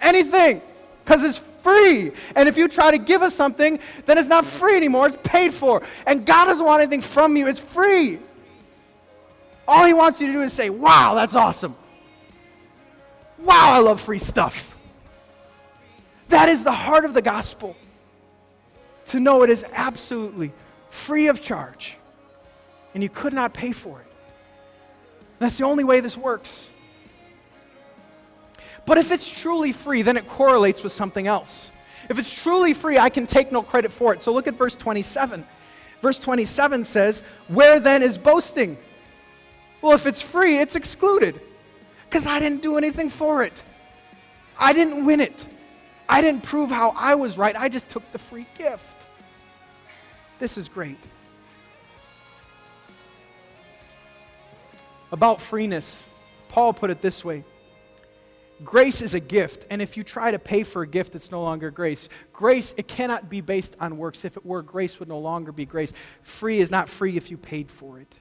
Anything. 0.00 0.62
Because 1.04 1.24
it's 1.24 1.40
free. 1.62 2.12
And 2.36 2.48
if 2.48 2.56
you 2.56 2.68
try 2.68 2.90
to 2.90 2.98
give 2.98 3.22
us 3.22 3.34
something, 3.34 3.80
then 4.06 4.18
it's 4.18 4.28
not 4.28 4.44
free 4.44 4.76
anymore, 4.76 5.08
it's 5.08 5.16
paid 5.24 5.52
for. 5.52 5.82
And 6.06 6.24
God 6.24 6.46
doesn't 6.46 6.64
want 6.64 6.82
anything 6.82 7.00
from 7.00 7.36
you, 7.36 7.48
it's 7.48 7.60
free. 7.60 8.18
All 9.66 9.84
He 9.84 9.94
wants 9.94 10.20
you 10.20 10.28
to 10.28 10.32
do 10.32 10.42
is 10.42 10.52
say, 10.52 10.70
Wow, 10.70 11.14
that's 11.14 11.34
awesome. 11.34 11.74
Wow, 13.38 13.72
I 13.72 13.78
love 13.78 14.00
free 14.00 14.20
stuff. 14.20 14.76
That 16.28 16.48
is 16.48 16.62
the 16.62 16.72
heart 16.72 17.04
of 17.04 17.12
the 17.12 17.22
gospel. 17.22 17.76
To 19.06 19.20
know 19.20 19.42
it 19.42 19.50
is 19.50 19.64
absolutely 19.72 20.52
free 20.92 21.28
of 21.28 21.40
charge, 21.40 21.96
and 22.94 23.02
you 23.02 23.08
could 23.08 23.32
not 23.32 23.54
pay 23.54 23.72
for 23.72 24.00
it. 24.00 24.06
That's 25.38 25.56
the 25.56 25.64
only 25.64 25.84
way 25.84 26.00
this 26.00 26.16
works. 26.16 26.68
But 28.84 28.98
if 28.98 29.10
it's 29.10 29.28
truly 29.28 29.72
free, 29.72 30.02
then 30.02 30.16
it 30.16 30.28
correlates 30.28 30.82
with 30.82 30.92
something 30.92 31.26
else. 31.26 31.70
If 32.08 32.18
it's 32.18 32.32
truly 32.32 32.74
free, 32.74 32.98
I 32.98 33.08
can 33.08 33.26
take 33.26 33.50
no 33.50 33.62
credit 33.62 33.92
for 33.92 34.12
it. 34.12 34.20
So 34.20 34.32
look 34.32 34.46
at 34.46 34.54
verse 34.54 34.76
27. 34.76 35.46
Verse 36.02 36.18
27 36.18 36.84
says, 36.84 37.22
Where 37.48 37.80
then 37.80 38.02
is 38.02 38.18
boasting? 38.18 38.76
Well, 39.80 39.92
if 39.94 40.06
it's 40.06 40.20
free, 40.20 40.58
it's 40.58 40.76
excluded 40.76 41.40
because 42.08 42.26
I 42.26 42.38
didn't 42.38 42.60
do 42.60 42.76
anything 42.76 43.08
for 43.08 43.42
it. 43.42 43.62
I 44.58 44.72
didn't 44.72 45.04
win 45.04 45.20
it. 45.20 45.46
I 46.08 46.20
didn't 46.20 46.42
prove 46.42 46.70
how 46.70 46.90
I 46.90 47.14
was 47.14 47.38
right. 47.38 47.56
I 47.56 47.68
just 47.68 47.88
took 47.88 48.10
the 48.12 48.18
free 48.18 48.46
gift. 48.58 49.01
This 50.42 50.58
is 50.58 50.68
great. 50.68 50.98
About 55.12 55.40
freeness, 55.40 56.04
Paul 56.48 56.72
put 56.72 56.90
it 56.90 57.00
this 57.00 57.24
way 57.24 57.44
Grace 58.64 59.02
is 59.02 59.14
a 59.14 59.20
gift, 59.20 59.68
and 59.70 59.80
if 59.80 59.96
you 59.96 60.02
try 60.02 60.32
to 60.32 60.40
pay 60.40 60.64
for 60.64 60.82
a 60.82 60.86
gift, 60.88 61.14
it's 61.14 61.30
no 61.30 61.40
longer 61.40 61.70
grace. 61.70 62.08
Grace, 62.32 62.74
it 62.76 62.88
cannot 62.88 63.30
be 63.30 63.40
based 63.40 63.76
on 63.78 63.96
works. 63.96 64.24
If 64.24 64.36
it 64.36 64.44
were, 64.44 64.62
grace 64.62 64.98
would 64.98 65.08
no 65.08 65.20
longer 65.20 65.52
be 65.52 65.64
grace. 65.64 65.92
Free 66.22 66.58
is 66.58 66.72
not 66.72 66.88
free 66.88 67.16
if 67.16 67.30
you 67.30 67.36
paid 67.36 67.70
for 67.70 68.00
it. 68.00 68.12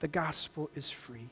The 0.00 0.08
gospel 0.08 0.68
is 0.76 0.90
free. 0.90 1.30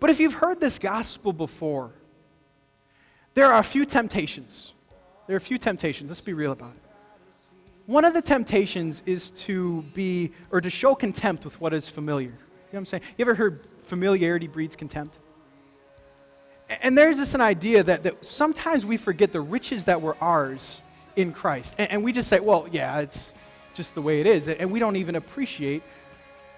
But 0.00 0.08
if 0.08 0.20
you've 0.20 0.32
heard 0.32 0.58
this 0.58 0.78
gospel 0.78 1.34
before, 1.34 1.90
there 3.34 3.52
are 3.52 3.60
a 3.60 3.62
few 3.62 3.84
temptations. 3.84 4.72
There 5.26 5.34
are 5.34 5.36
a 5.36 5.40
few 5.42 5.58
temptations. 5.58 6.08
Let's 6.08 6.22
be 6.22 6.32
real 6.32 6.52
about 6.52 6.70
it. 6.70 6.91
One 7.86 8.04
of 8.04 8.14
the 8.14 8.22
temptations 8.22 9.02
is 9.06 9.30
to 9.30 9.82
be, 9.94 10.32
or 10.50 10.60
to 10.60 10.70
show 10.70 10.94
contempt 10.94 11.44
with 11.44 11.60
what 11.60 11.74
is 11.74 11.88
familiar. 11.88 12.28
You 12.28 12.32
know 12.32 12.38
what 12.70 12.78
I'm 12.78 12.86
saying? 12.86 13.02
You 13.18 13.24
ever 13.24 13.34
heard 13.34 13.66
familiarity 13.84 14.46
breeds 14.46 14.76
contempt? 14.76 15.18
And 16.80 16.96
there's 16.96 17.18
just 17.18 17.34
an 17.34 17.40
idea 17.40 17.82
that, 17.82 18.04
that 18.04 18.24
sometimes 18.24 18.86
we 18.86 18.96
forget 18.96 19.32
the 19.32 19.40
riches 19.40 19.84
that 19.84 20.00
were 20.00 20.16
ours 20.20 20.80
in 21.16 21.32
Christ. 21.32 21.74
And, 21.76 21.90
and 21.90 22.04
we 22.04 22.12
just 22.12 22.28
say, 22.28 22.40
well, 22.40 22.66
yeah, 22.70 23.00
it's 23.00 23.30
just 23.74 23.94
the 23.94 24.02
way 24.02 24.20
it 24.20 24.26
is. 24.26 24.48
And 24.48 24.70
we 24.70 24.78
don't 24.78 24.96
even 24.96 25.16
appreciate 25.16 25.82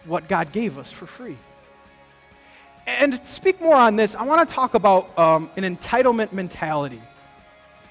what 0.05 0.29
God 0.29 0.53
gave 0.53 0.79
us 0.79 0.93
for 0.93 1.07
free. 1.07 1.37
And 2.87 3.15
to 3.15 3.25
speak 3.25 3.61
more 3.61 3.75
on 3.75 3.97
this, 3.97 4.15
I 4.15 4.25
want 4.25 4.47
to 4.47 4.55
talk 4.55 4.75
about 4.75 5.19
um, 5.19 5.51
an 5.57 5.65
entitlement 5.65 6.33
mentality. 6.33 7.01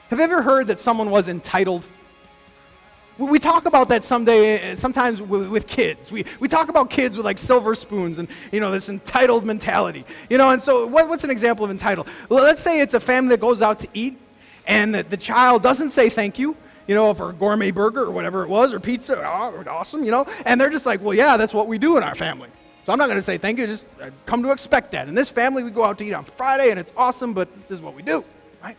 Have 0.09 0.19
you 0.19 0.25
ever 0.25 0.43
heard 0.43 0.67
that 0.67 0.79
someone 0.79 1.09
was 1.09 1.27
entitled? 1.27 1.87
We 3.17 3.37
talk 3.37 3.65
about 3.65 3.89
that 3.89 4.03
someday, 4.03 4.71
uh, 4.71 4.75
sometimes 4.75 5.21
with, 5.21 5.47
with, 5.47 5.67
kids. 5.67 6.11
We, 6.11 6.25
we 6.39 6.47
talk 6.47 6.69
about 6.69 6.89
kids 6.89 7.15
with 7.15 7.25
like 7.25 7.37
silver 7.37 7.75
spoons 7.75 8.17
and, 8.17 8.27
you 8.51 8.59
know, 8.59 8.71
this 8.71 8.89
entitled 8.89 9.45
mentality. 9.45 10.03
You 10.31 10.39
know, 10.39 10.49
and 10.49 10.61
so 10.61 10.87
what, 10.87 11.07
what's 11.07 11.23
an 11.23 11.29
example 11.29 11.63
of 11.63 11.69
entitled? 11.69 12.07
Well, 12.29 12.43
let's 12.43 12.61
say 12.61 12.81
it's 12.81 12.95
a 12.95 12.99
family 12.99 13.29
that 13.29 13.39
goes 13.39 13.61
out 13.61 13.79
to 13.79 13.87
eat 13.93 14.17
and 14.65 14.95
the, 14.95 15.03
the 15.03 15.17
child 15.17 15.61
doesn't 15.61 15.91
say 15.91 16.09
thank 16.09 16.39
you, 16.39 16.55
you 16.87 16.95
know, 16.95 17.13
for 17.13 17.29
a 17.29 17.33
gourmet 17.33 17.69
burger 17.69 18.03
or 18.03 18.11
whatever 18.11 18.43
it 18.43 18.49
was, 18.49 18.73
or 18.73 18.79
pizza, 18.79 19.17
oh, 19.19 19.63
awesome, 19.67 20.03
you 20.03 20.11
know, 20.11 20.25
and 20.45 20.59
they're 20.59 20.69
just 20.69 20.85
like, 20.85 21.01
well, 21.01 21.13
yeah, 21.13 21.37
that's 21.37 21.53
what 21.53 21.67
we 21.67 21.77
do 21.77 21.97
in 21.97 22.03
our 22.03 22.15
family. 22.15 22.49
So 22.85 22.91
I'm 22.91 22.99
not 22.99 23.05
going 23.05 23.17
to 23.17 23.23
say 23.23 23.37
thank 23.37 23.59
you, 23.59 23.67
just 23.67 23.85
I 24.01 24.11
come 24.25 24.41
to 24.43 24.51
expect 24.51 24.91
that. 24.91 25.07
In 25.07 25.15
this 25.15 25.29
family, 25.29 25.63
we 25.63 25.69
go 25.69 25.83
out 25.83 25.97
to 25.99 26.05
eat 26.05 26.13
on 26.13 26.25
Friday 26.25 26.71
and 26.71 26.79
it's 26.79 26.91
awesome, 26.97 27.33
but 27.33 27.47
this 27.69 27.77
is 27.77 27.81
what 27.81 27.93
we 27.93 28.01
do, 28.01 28.25
right? 28.61 28.77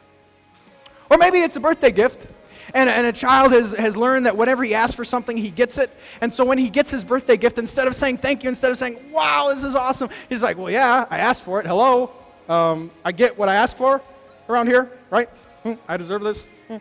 Or 1.11 1.19
maybe 1.19 1.39
it's 1.39 1.57
a 1.57 1.61
birthday 1.61 1.93
gift 1.93 2.27
and, 2.75 2.91
and 2.91 3.07
a 3.07 3.13
child 3.13 3.53
has, 3.53 3.73
has 3.73 3.97
learned 3.97 4.27
that 4.27 4.37
whenever 4.37 4.65
he 4.65 4.75
asks 4.75 4.95
for 4.95 5.05
something, 5.05 5.37
he 5.37 5.51
gets 5.51 5.79
it. 5.79 5.91
And 6.21 6.35
so 6.35 6.45
when 6.45 6.59
he 6.59 6.69
gets 6.69 6.91
his 6.91 7.05
birthday 7.05 7.37
gift, 7.37 7.59
instead 7.59 7.87
of 7.87 7.95
saying 7.95 8.19
thank 8.19 8.43
you, 8.43 8.49
instead 8.49 8.73
of 8.73 8.79
saying, 8.79 9.13
wow, 9.13 9.53
this 9.55 9.63
is 9.63 9.77
awesome, 9.77 10.11
he's 10.29 10.43
like, 10.43 10.59
well, 10.59 10.71
yeah, 10.71 11.07
I 11.09 11.19
asked 11.19 11.45
for 11.45 11.61
it. 11.61 11.67
Hello. 11.67 12.11
Um, 12.49 12.91
I 13.05 13.13
get 13.13 13.39
what 13.39 13.49
I 13.49 13.55
asked 13.55 13.79
for 13.79 14.03
around 14.49 14.67
here, 14.67 14.91
right? 15.09 15.29
Hmm, 15.63 15.75
I 15.89 15.97
deserve 15.97 16.23
this. 16.23 16.47
Hmm. 16.69 16.77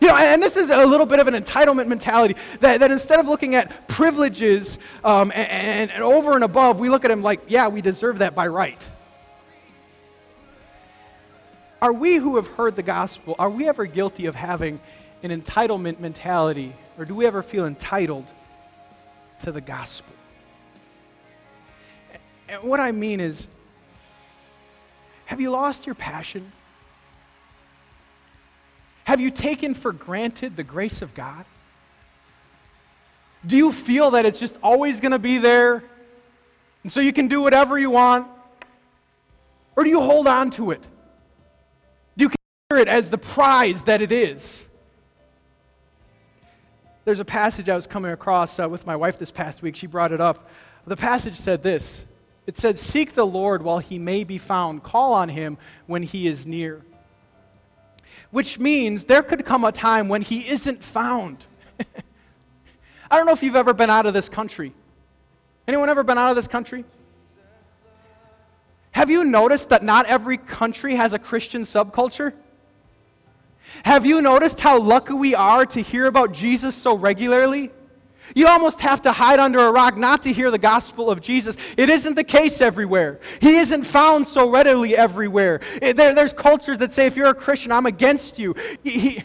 You 0.00 0.08
know, 0.08 0.16
and 0.16 0.42
this 0.42 0.56
is 0.56 0.70
a 0.70 0.84
little 0.84 1.06
bit 1.06 1.18
of 1.18 1.28
an 1.28 1.34
entitlement 1.34 1.88
mentality 1.88 2.36
that, 2.60 2.80
that 2.80 2.92
instead 2.92 3.18
of 3.18 3.26
looking 3.26 3.54
at 3.54 3.88
privileges 3.88 4.78
um, 5.02 5.32
and, 5.34 5.90
and 5.90 6.02
over 6.02 6.34
and 6.34 6.44
above, 6.44 6.78
we 6.78 6.88
look 6.88 7.04
at 7.04 7.08
them 7.08 7.22
like, 7.22 7.40
yeah, 7.48 7.68
we 7.68 7.80
deserve 7.80 8.18
that 8.18 8.34
by 8.34 8.46
right. 8.46 8.88
Are 11.82 11.92
we 11.92 12.16
who 12.16 12.36
have 12.36 12.46
heard 12.46 12.76
the 12.76 12.82
gospel, 12.82 13.34
are 13.38 13.48
we 13.48 13.68
ever 13.68 13.86
guilty 13.86 14.26
of 14.26 14.34
having 14.34 14.80
an 15.22 15.30
entitlement 15.30 15.98
mentality? 16.00 16.74
Or 16.98 17.04
do 17.04 17.14
we 17.14 17.26
ever 17.26 17.42
feel 17.42 17.64
entitled 17.64 18.26
to 19.40 19.52
the 19.52 19.60
gospel? 19.60 20.14
And 22.48 22.62
what 22.62 22.80
I 22.80 22.92
mean 22.92 23.20
is, 23.20 23.46
have 25.26 25.40
you 25.40 25.50
lost 25.50 25.86
your 25.86 25.94
passion? 25.94 26.52
Have 29.04 29.20
you 29.20 29.30
taken 29.30 29.74
for 29.74 29.92
granted 29.92 30.56
the 30.56 30.64
grace 30.64 31.00
of 31.00 31.14
God? 31.14 31.44
Do 33.46 33.56
you 33.56 33.72
feel 33.72 34.10
that 34.10 34.26
it's 34.26 34.38
just 34.38 34.56
always 34.62 35.00
going 35.00 35.12
to 35.12 35.18
be 35.18 35.38
there? 35.38 35.82
And 36.82 36.92
so 36.92 37.00
you 37.00 37.12
can 37.12 37.28
do 37.28 37.40
whatever 37.40 37.78
you 37.78 37.90
want? 37.90 38.28
Or 39.76 39.84
do 39.84 39.90
you 39.90 40.00
hold 40.00 40.26
on 40.26 40.50
to 40.52 40.72
it? 40.72 40.82
It 42.78 42.88
as 42.88 43.10
the 43.10 43.18
prize 43.18 43.84
that 43.84 44.02
it 44.02 44.12
is. 44.12 44.68
There's 47.04 47.20
a 47.20 47.24
passage 47.24 47.68
I 47.68 47.74
was 47.74 47.86
coming 47.86 48.12
across 48.12 48.58
uh, 48.60 48.68
with 48.68 48.86
my 48.86 48.94
wife 48.94 49.18
this 49.18 49.30
past 49.30 49.62
week. 49.62 49.74
She 49.74 49.86
brought 49.86 50.12
it 50.12 50.20
up. 50.20 50.48
The 50.86 50.96
passage 50.96 51.36
said 51.36 51.62
this 51.62 52.04
It 52.46 52.56
said, 52.56 52.78
Seek 52.78 53.14
the 53.14 53.26
Lord 53.26 53.62
while 53.62 53.78
he 53.78 53.98
may 53.98 54.24
be 54.24 54.38
found, 54.38 54.82
call 54.82 55.12
on 55.12 55.28
him 55.28 55.58
when 55.86 56.02
he 56.02 56.28
is 56.28 56.46
near. 56.46 56.82
Which 58.30 58.58
means 58.58 59.04
there 59.04 59.22
could 59.22 59.44
come 59.44 59.64
a 59.64 59.72
time 59.72 60.08
when 60.08 60.22
he 60.22 60.48
isn't 60.48 60.84
found. 60.84 61.46
I 63.10 63.16
don't 63.16 63.26
know 63.26 63.32
if 63.32 63.42
you've 63.42 63.56
ever 63.56 63.74
been 63.74 63.90
out 63.90 64.06
of 64.06 64.14
this 64.14 64.28
country. 64.28 64.72
Anyone 65.66 65.88
ever 65.88 66.04
been 66.04 66.18
out 66.18 66.30
of 66.30 66.36
this 66.36 66.46
country? 66.46 66.84
Have 68.92 69.10
you 69.10 69.24
noticed 69.24 69.70
that 69.70 69.82
not 69.82 70.06
every 70.06 70.36
country 70.36 70.94
has 70.94 71.12
a 71.12 71.18
Christian 71.18 71.62
subculture? 71.62 72.34
Have 73.84 74.04
you 74.04 74.20
noticed 74.20 74.60
how 74.60 74.78
lucky 74.78 75.14
we 75.14 75.34
are 75.34 75.64
to 75.66 75.80
hear 75.80 76.06
about 76.06 76.32
Jesus 76.32 76.74
so 76.74 76.96
regularly? 76.96 77.70
You 78.34 78.46
almost 78.46 78.80
have 78.80 79.02
to 79.02 79.12
hide 79.12 79.40
under 79.40 79.58
a 79.60 79.72
rock 79.72 79.96
not 79.96 80.22
to 80.22 80.32
hear 80.32 80.50
the 80.50 80.58
gospel 80.58 81.10
of 81.10 81.20
Jesus. 81.20 81.56
It 81.76 81.90
isn't 81.90 82.14
the 82.14 82.24
case 82.24 82.60
everywhere. 82.60 83.18
He 83.40 83.56
isn't 83.56 83.84
found 83.84 84.28
so 84.28 84.48
readily 84.48 84.96
everywhere. 84.96 85.60
It, 85.82 85.96
there, 85.96 86.14
there's 86.14 86.32
cultures 86.32 86.78
that 86.78 86.92
say, 86.92 87.06
if 87.06 87.16
you're 87.16 87.28
a 87.28 87.34
Christian, 87.34 87.72
I'm 87.72 87.86
against 87.86 88.38
you. 88.38 88.54
He, 88.84 88.98
he, 88.98 89.22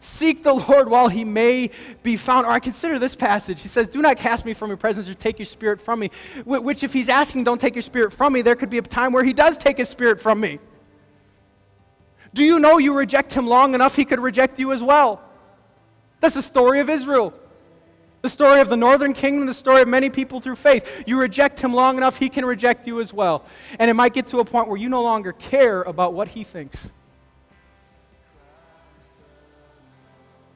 seek 0.00 0.42
the 0.42 0.54
Lord 0.54 0.88
while 0.88 1.08
he 1.08 1.24
may 1.24 1.70
be 2.02 2.16
found. 2.16 2.46
Or 2.46 2.50
I 2.50 2.58
consider 2.58 2.98
this 2.98 3.14
passage. 3.14 3.62
He 3.62 3.68
says, 3.68 3.86
Do 3.86 4.02
not 4.02 4.16
cast 4.16 4.44
me 4.44 4.54
from 4.54 4.68
your 4.68 4.76
presence 4.76 5.08
or 5.08 5.14
take 5.14 5.38
your 5.38 5.46
spirit 5.46 5.80
from 5.80 6.00
me. 6.00 6.10
Which, 6.44 6.82
if 6.82 6.92
he's 6.92 7.08
asking, 7.08 7.44
Don't 7.44 7.60
take 7.60 7.74
your 7.74 7.82
spirit 7.82 8.12
from 8.12 8.32
me, 8.32 8.42
there 8.42 8.56
could 8.56 8.70
be 8.70 8.78
a 8.78 8.82
time 8.82 9.12
where 9.12 9.24
he 9.24 9.32
does 9.32 9.56
take 9.56 9.76
his 9.76 9.88
spirit 9.88 10.20
from 10.20 10.40
me. 10.40 10.58
Do 12.32 12.44
you 12.44 12.58
know 12.58 12.78
you 12.78 12.94
reject 12.94 13.32
him 13.32 13.46
long 13.46 13.74
enough, 13.74 13.96
he 13.96 14.04
could 14.04 14.20
reject 14.20 14.58
you 14.58 14.72
as 14.72 14.82
well? 14.82 15.20
That's 16.20 16.34
the 16.34 16.42
story 16.42 16.80
of 16.80 16.88
Israel. 16.88 17.34
The 18.22 18.28
story 18.28 18.60
of 18.60 18.68
the 18.68 18.76
northern 18.76 19.14
kingdom, 19.14 19.46
the 19.46 19.54
story 19.54 19.80
of 19.80 19.88
many 19.88 20.10
people 20.10 20.40
through 20.40 20.56
faith. 20.56 20.86
You 21.06 21.18
reject 21.18 21.58
him 21.58 21.72
long 21.72 21.96
enough, 21.96 22.18
he 22.18 22.28
can 22.28 22.44
reject 22.44 22.86
you 22.86 23.00
as 23.00 23.12
well. 23.12 23.46
And 23.78 23.90
it 23.90 23.94
might 23.94 24.12
get 24.12 24.26
to 24.28 24.40
a 24.40 24.44
point 24.44 24.68
where 24.68 24.76
you 24.76 24.90
no 24.90 25.02
longer 25.02 25.32
care 25.32 25.82
about 25.82 26.12
what 26.12 26.28
he 26.28 26.44
thinks. 26.44 26.92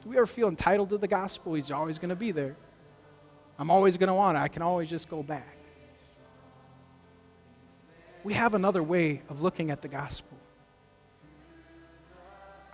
Do 0.03 0.09
we 0.09 0.17
ever 0.17 0.27
feel 0.27 0.47
entitled 0.47 0.89
to 0.89 0.99
the 0.99 1.07
gospel? 1.07 1.55
He's 1.55 1.71
always 1.71 1.97
going 1.97 2.09
to 2.09 2.15
be 2.15 2.31
there. 2.31 2.55
I'm 3.57 3.71
always 3.71 3.97
going 3.97 4.09
to 4.09 4.13
want 4.13 4.37
it. 4.37 4.41
I 4.41 4.47
can 4.47 4.61
always 4.61 4.87
just 4.87 5.09
go 5.09 5.23
back. 5.23 5.57
We 8.23 8.33
have 8.33 8.53
another 8.53 8.83
way 8.83 9.23
of 9.29 9.41
looking 9.41 9.71
at 9.71 9.81
the 9.81 9.87
gospel. 9.87 10.37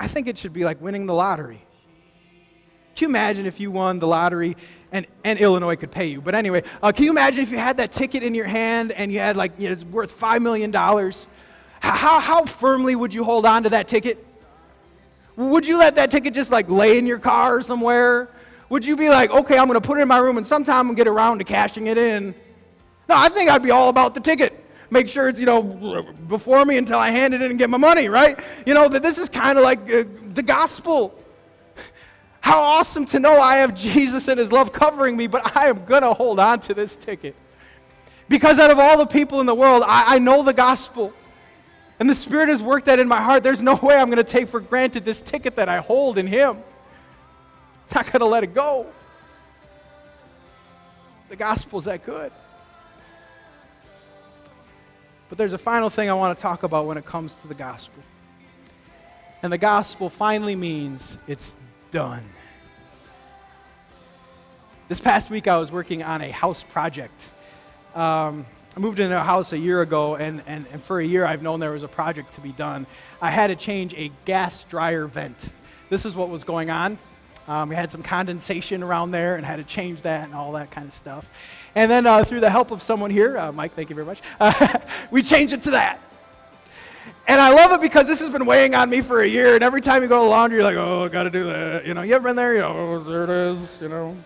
I 0.02 0.08
think 0.08 0.28
it 0.28 0.36
should 0.36 0.52
be 0.52 0.66
like 0.66 0.82
winning 0.82 1.06
the 1.06 1.14
lottery. 1.14 1.64
Can 2.96 3.06
you 3.06 3.10
imagine 3.10 3.46
if 3.46 3.60
you 3.60 3.70
won 3.70 4.00
the 4.00 4.08
lottery 4.08 4.58
and, 4.92 5.06
and 5.24 5.38
Illinois 5.38 5.76
could 5.76 5.92
pay 5.92 6.08
you? 6.08 6.22
But 6.22 6.34
anyway, 6.34 6.64
uh, 6.82 6.92
can 6.92 7.06
you 7.06 7.12
imagine 7.12 7.44
if 7.44 7.52
you 7.52 7.60
had 7.60 7.78
that 7.78 7.92
ticket 7.92 8.24
in 8.24 8.34
your 8.34 8.48
hand 8.48 8.92
and 8.92 9.12
you 9.12 9.20
had 9.20 9.38
like, 9.38 9.52
you 9.60 9.68
know, 9.68 9.74
it's 9.74 9.84
worth 9.84 10.20
$5 10.20 10.42
million? 10.42 10.74
How, 10.74 12.20
how 12.20 12.46
firmly 12.46 12.96
would 12.96 13.14
you 13.14 13.24
hold 13.24 13.46
on 13.46 13.62
to 13.62 13.70
that 13.70 13.88
ticket? 13.88 14.26
Would 15.36 15.68
you 15.68 15.78
let 15.78 15.94
that 15.98 16.10
ticket 16.10 16.34
just 16.34 16.50
like 16.50 16.68
lay 16.68 16.98
in 16.98 17.06
your 17.06 17.20
car 17.20 17.62
somewhere? 17.62 18.28
Would 18.70 18.84
you 18.84 18.98
be 18.98 19.10
like, 19.10 19.30
okay, 19.30 19.60
I'm 19.60 19.68
going 19.68 19.80
to 19.80 19.88
put 19.88 20.00
it 20.00 20.02
in 20.02 20.08
my 20.08 20.18
room 20.18 20.38
and 20.38 20.48
sometime 20.48 20.88
I'll 20.88 20.96
get 20.96 21.08
around 21.08 21.38
to 21.38 21.44
cashing 21.44 21.86
it 21.86 22.00
in? 22.00 22.34
No, 23.08 23.16
I 23.18 23.30
think 23.30 23.52
I'd 23.52 23.62
be 23.62 23.70
all 23.70 23.90
about 23.90 24.16
the 24.16 24.20
ticket. 24.20 24.61
Make 24.92 25.08
sure 25.08 25.30
it's, 25.30 25.40
you 25.40 25.46
know, 25.46 25.64
before 25.64 26.66
me 26.66 26.78
until 26.78 27.00
I 27.00 27.12
hand 27.12 27.34
it 27.34 27.42
in 27.42 27.50
and 27.50 27.58
get 27.58 27.70
my 27.70 27.78
money, 27.78 28.10
right? 28.10 28.38
You 28.66 28.74
know, 28.74 28.90
that 28.90 29.02
this 29.02 29.18
is 29.18 29.30
kind 29.30 29.58
of 29.58 29.64
like 29.64 29.80
uh, 29.90 30.04
the 30.34 30.44
gospel. 30.44 31.18
How 32.42 32.60
awesome 32.60 33.06
to 33.08 33.20
know 33.20 33.40
I 33.40 33.58
have 33.58 33.74
Jesus 33.74 34.28
and 34.28 34.38
his 34.38 34.52
love 34.52 34.74
covering 34.74 35.16
me, 35.16 35.28
but 35.28 35.56
I 35.56 35.70
am 35.70 35.86
going 35.86 36.02
to 36.02 36.14
hold 36.14 36.42
on 36.42 36.60
to 36.62 36.74
this 36.74 36.98
ticket. 36.98 37.36
Because 38.28 38.60
out 38.60 38.70
of 38.70 38.80
all 38.80 38.98
the 38.98 39.06
people 39.06 39.40
in 39.40 39.46
the 39.46 39.56
world, 39.56 39.84
I, 39.86 40.16
I 40.16 40.20
know 40.20 40.44
the 40.44 40.54
gospel. 40.54 41.14
And 42.00 42.10
the 42.10 42.16
Spirit 42.16 42.50
has 42.50 42.62
worked 42.62 42.88
that 42.88 43.00
in 43.00 43.08
my 43.08 43.22
heart. 43.22 43.44
There's 43.44 43.62
no 43.62 43.76
way 43.76 43.96
I'm 43.96 44.08
going 44.08 44.18
to 44.18 44.24
take 44.26 44.50
for 44.50 44.60
granted 44.60 45.06
this 45.06 45.22
ticket 45.22 45.56
that 45.56 45.70
I 45.70 45.78
hold 45.78 46.18
in 46.18 46.28
Him. 46.28 46.58
I'm 46.58 47.96
not 47.96 48.06
going 48.08 48.20
to 48.20 48.26
let 48.26 48.44
it 48.44 48.54
go. 48.54 48.88
The 51.30 51.38
gospel's 51.38 51.86
that 51.86 52.06
good. 52.06 52.34
But 55.32 55.38
there's 55.38 55.54
a 55.54 55.58
final 55.58 55.90
thing 55.90 56.10
I 56.10 56.14
want 56.14 56.38
to 56.38 56.42
talk 56.42 56.64
about 56.64 56.88
when 56.88 56.98
it 56.98 57.06
comes 57.06 57.36
to 57.36 57.48
the 57.48 57.54
gospel. 57.54 58.04
And 59.42 59.54
the 59.54 59.58
gospel 59.58 60.10
finally 60.10 60.58
means 60.58 61.18
it's 61.26 61.56
done. 61.90 62.26
This 64.90 65.00
past 65.00 65.30
week, 65.30 65.48
I 65.48 65.56
was 65.56 65.72
working 65.72 66.04
on 66.04 66.22
a 66.22 66.30
house 66.32 66.64
project. 66.64 67.18
Um, 67.96 68.46
I 68.76 68.82
moved 68.82 69.00
into 69.00 69.18
a 69.18 69.24
house 69.24 69.54
a 69.54 69.58
year 69.58 69.82
ago, 69.82 70.16
and, 70.16 70.44
and, 70.48 70.66
and 70.70 70.84
for 70.84 71.00
a 71.00 71.06
year 71.06 71.26
I've 71.26 71.42
known 71.42 71.62
there 71.62 71.72
was 71.72 71.84
a 71.84 71.88
project 71.88 72.34
to 72.34 72.42
be 72.42 72.52
done. 72.52 72.86
I 73.22 73.32
had 73.32 73.48
to 73.48 73.56
change 73.56 73.94
a 73.94 74.12
gas 74.26 74.66
dryer 74.66 75.08
vent. 75.08 75.54
This 75.90 76.06
is 76.06 76.14
what 76.14 76.28
was 76.28 76.44
going 76.44 76.70
on. 76.70 76.98
Um, 77.48 77.70
we 77.70 77.76
had 77.76 77.90
some 77.90 78.04
condensation 78.04 78.84
around 78.84 79.12
there 79.12 79.38
and 79.38 79.46
had 79.46 79.56
to 79.58 79.64
change 79.64 80.02
that 80.02 80.26
and 80.26 80.36
all 80.36 80.52
that 80.52 80.72
kind 80.72 80.90
of 80.90 80.94
stuff. 80.94 81.26
And 81.76 81.90
then 81.90 82.06
uh, 82.06 82.24
through 82.24 82.42
the 82.42 82.50
help 82.50 82.72
of 82.72 82.82
someone 82.82 83.12
here, 83.12 83.38
uh, 83.38 83.52
Mike, 83.52 83.76
thank 83.76 83.90
you 83.90 83.96
very 83.96 84.06
much, 84.06 84.22
uh, 84.40 84.80
we 85.12 85.24
changed 85.24 85.54
it 85.54 85.64
to 85.64 85.72
that. 85.72 86.00
And 87.28 87.40
I 87.40 87.54
love 87.54 87.72
it 87.72 87.82
because 87.82 88.08
this 88.08 88.20
has 88.20 88.30
been 88.30 88.46
weighing 88.46 88.76
on 88.76 88.90
me 88.90 89.02
for 89.02 89.22
a 89.22 89.28
year. 89.28 89.56
And 89.56 89.64
every 89.64 89.82
time 89.82 90.02
you 90.02 90.10
go 90.10 90.20
to 90.20 90.24
the 90.24 90.30
laundry, 90.30 90.58
you're 90.58 90.66
like, 90.66 90.76
oh, 90.76 91.06
I 91.06 91.08
got 91.08 91.24
to 91.24 91.30
do 91.30 91.46
that. 91.46 91.86
You 91.86 91.94
know, 91.94 92.02
you 92.02 92.16
ever 92.16 92.28
been 92.28 92.36
there? 92.36 92.56
You 92.56 92.62
know, 92.62 92.76
oh, 92.76 93.00
there 93.00 93.24
it 93.24 93.30
is. 93.30 93.82
You 93.82 93.90
know. 93.90 94.18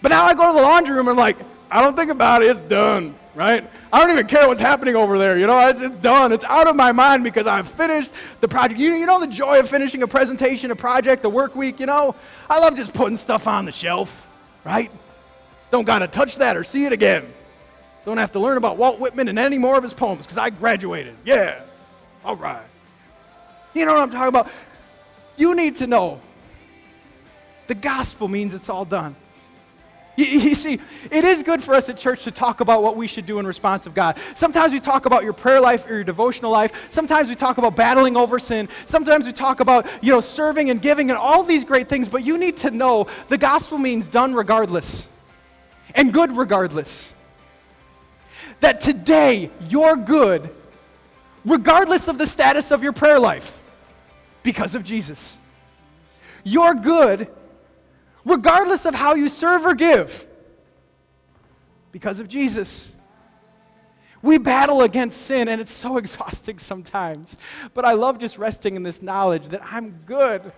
But 0.00 0.08
now 0.08 0.24
I 0.24 0.34
go 0.34 0.46
to 0.48 0.58
the 0.58 0.62
laundry 0.62 0.94
room 0.94 1.08
and 1.08 1.10
I'm 1.10 1.16
like, 1.16 1.36
I 1.70 1.80
don't 1.80 1.96
think 1.96 2.10
about 2.10 2.42
it. 2.42 2.50
It's 2.50 2.60
done, 2.60 3.14
right? 3.34 3.68
I 3.92 4.00
don't 4.00 4.10
even 4.10 4.26
care 4.26 4.48
what's 4.48 4.60
happening 4.60 4.96
over 4.96 5.18
there. 5.18 5.38
You 5.38 5.46
know, 5.46 5.68
it's, 5.68 5.80
it's 5.80 5.96
done. 5.96 6.32
It's 6.32 6.44
out 6.44 6.66
of 6.66 6.76
my 6.76 6.92
mind 6.92 7.24
because 7.24 7.46
I've 7.46 7.68
finished 7.68 8.10
the 8.40 8.48
project. 8.48 8.80
You, 8.80 8.94
you 8.94 9.06
know 9.06 9.20
the 9.20 9.26
joy 9.26 9.60
of 9.60 9.68
finishing 9.68 10.02
a 10.02 10.06
presentation, 10.06 10.70
a 10.70 10.76
project, 10.76 11.24
a 11.24 11.28
work 11.28 11.54
week, 11.54 11.78
you 11.78 11.86
know? 11.86 12.14
I 12.50 12.58
love 12.58 12.76
just 12.76 12.92
putting 12.92 13.16
stuff 13.16 13.46
on 13.46 13.64
the 13.64 13.72
shelf, 13.72 14.26
right? 14.64 14.90
Don't 15.72 15.84
got 15.84 16.00
to 16.00 16.06
touch 16.06 16.36
that 16.36 16.54
or 16.54 16.64
see 16.64 16.84
it 16.84 16.92
again. 16.92 17.24
Don't 18.04 18.18
have 18.18 18.32
to 18.32 18.38
learn 18.38 18.58
about 18.58 18.76
Walt 18.76 19.00
Whitman 19.00 19.28
and 19.28 19.38
any 19.38 19.56
more 19.56 19.76
of 19.76 19.82
his 19.82 19.94
poems 19.94 20.26
because 20.26 20.36
I 20.36 20.50
graduated. 20.50 21.16
Yeah. 21.24 21.60
All 22.24 22.36
right. 22.36 22.62
You 23.72 23.86
know 23.86 23.94
what 23.94 24.02
I'm 24.02 24.10
talking 24.10 24.28
about? 24.28 24.50
You 25.36 25.54
need 25.54 25.76
to 25.76 25.86
know 25.86 26.20
the 27.68 27.74
gospel 27.74 28.28
means 28.28 28.52
it's 28.52 28.68
all 28.68 28.84
done. 28.84 29.16
You, 30.14 30.26
you, 30.26 30.54
see, 30.54 30.78
it 31.10 31.24
is 31.24 31.42
good 31.42 31.62
for 31.62 31.74
us 31.74 31.88
at 31.88 31.96
church 31.96 32.24
to 32.24 32.30
talk 32.30 32.60
about 32.60 32.82
what 32.82 32.98
we 32.98 33.06
should 33.06 33.24
do 33.24 33.38
in 33.38 33.46
response 33.46 33.86
of 33.86 33.94
God. 33.94 34.18
Sometimes 34.34 34.74
we 34.74 34.80
talk 34.80 35.06
about 35.06 35.24
your 35.24 35.32
prayer 35.32 35.58
life 35.58 35.86
or 35.86 35.94
your 35.94 36.04
devotional 36.04 36.50
life. 36.50 36.72
Sometimes 36.90 37.30
we 37.30 37.34
talk 37.34 37.56
about 37.56 37.76
battling 37.76 38.14
over 38.14 38.38
sin. 38.38 38.68
Sometimes 38.84 39.24
we 39.24 39.32
talk 39.32 39.60
about, 39.60 39.86
you 40.02 40.12
know, 40.12 40.20
serving 40.20 40.68
and 40.68 40.82
giving 40.82 41.08
and 41.08 41.18
all 41.18 41.42
these 41.42 41.64
great 41.64 41.88
things. 41.88 42.08
But 42.08 42.26
you 42.26 42.36
need 42.36 42.58
to 42.58 42.70
know 42.70 43.06
the 43.28 43.38
gospel 43.38 43.78
means 43.78 44.06
done 44.06 44.34
regardless 44.34 45.08
and 45.94 46.12
good 46.12 46.36
regardless. 46.36 47.12
That 48.60 48.80
today 48.80 49.50
you're 49.68 49.96
good 49.96 50.50
regardless 51.44 52.08
of 52.08 52.18
the 52.18 52.26
status 52.26 52.70
of 52.70 52.82
your 52.82 52.92
prayer 52.92 53.18
life 53.18 53.62
because 54.42 54.74
of 54.74 54.84
Jesus. 54.84 55.36
You're 56.44 56.74
good 56.74 57.28
regardless 58.24 58.86
of 58.86 58.94
how 58.94 59.14
you 59.14 59.28
serve 59.28 59.66
or 59.66 59.74
give, 59.74 60.26
because 61.90 62.20
of 62.20 62.28
Jesus. 62.28 62.92
We 64.22 64.38
battle 64.38 64.82
against 64.82 65.22
sin, 65.22 65.48
and 65.48 65.60
it's 65.60 65.72
so 65.72 65.96
exhausting 65.98 66.58
sometimes. 66.58 67.36
But 67.74 67.84
I 67.84 67.92
love 67.92 68.18
just 68.18 68.38
resting 68.38 68.76
in 68.76 68.82
this 68.82 69.02
knowledge 69.02 69.48
that 69.48 69.62
I'm 69.64 70.00
good. 70.06 70.52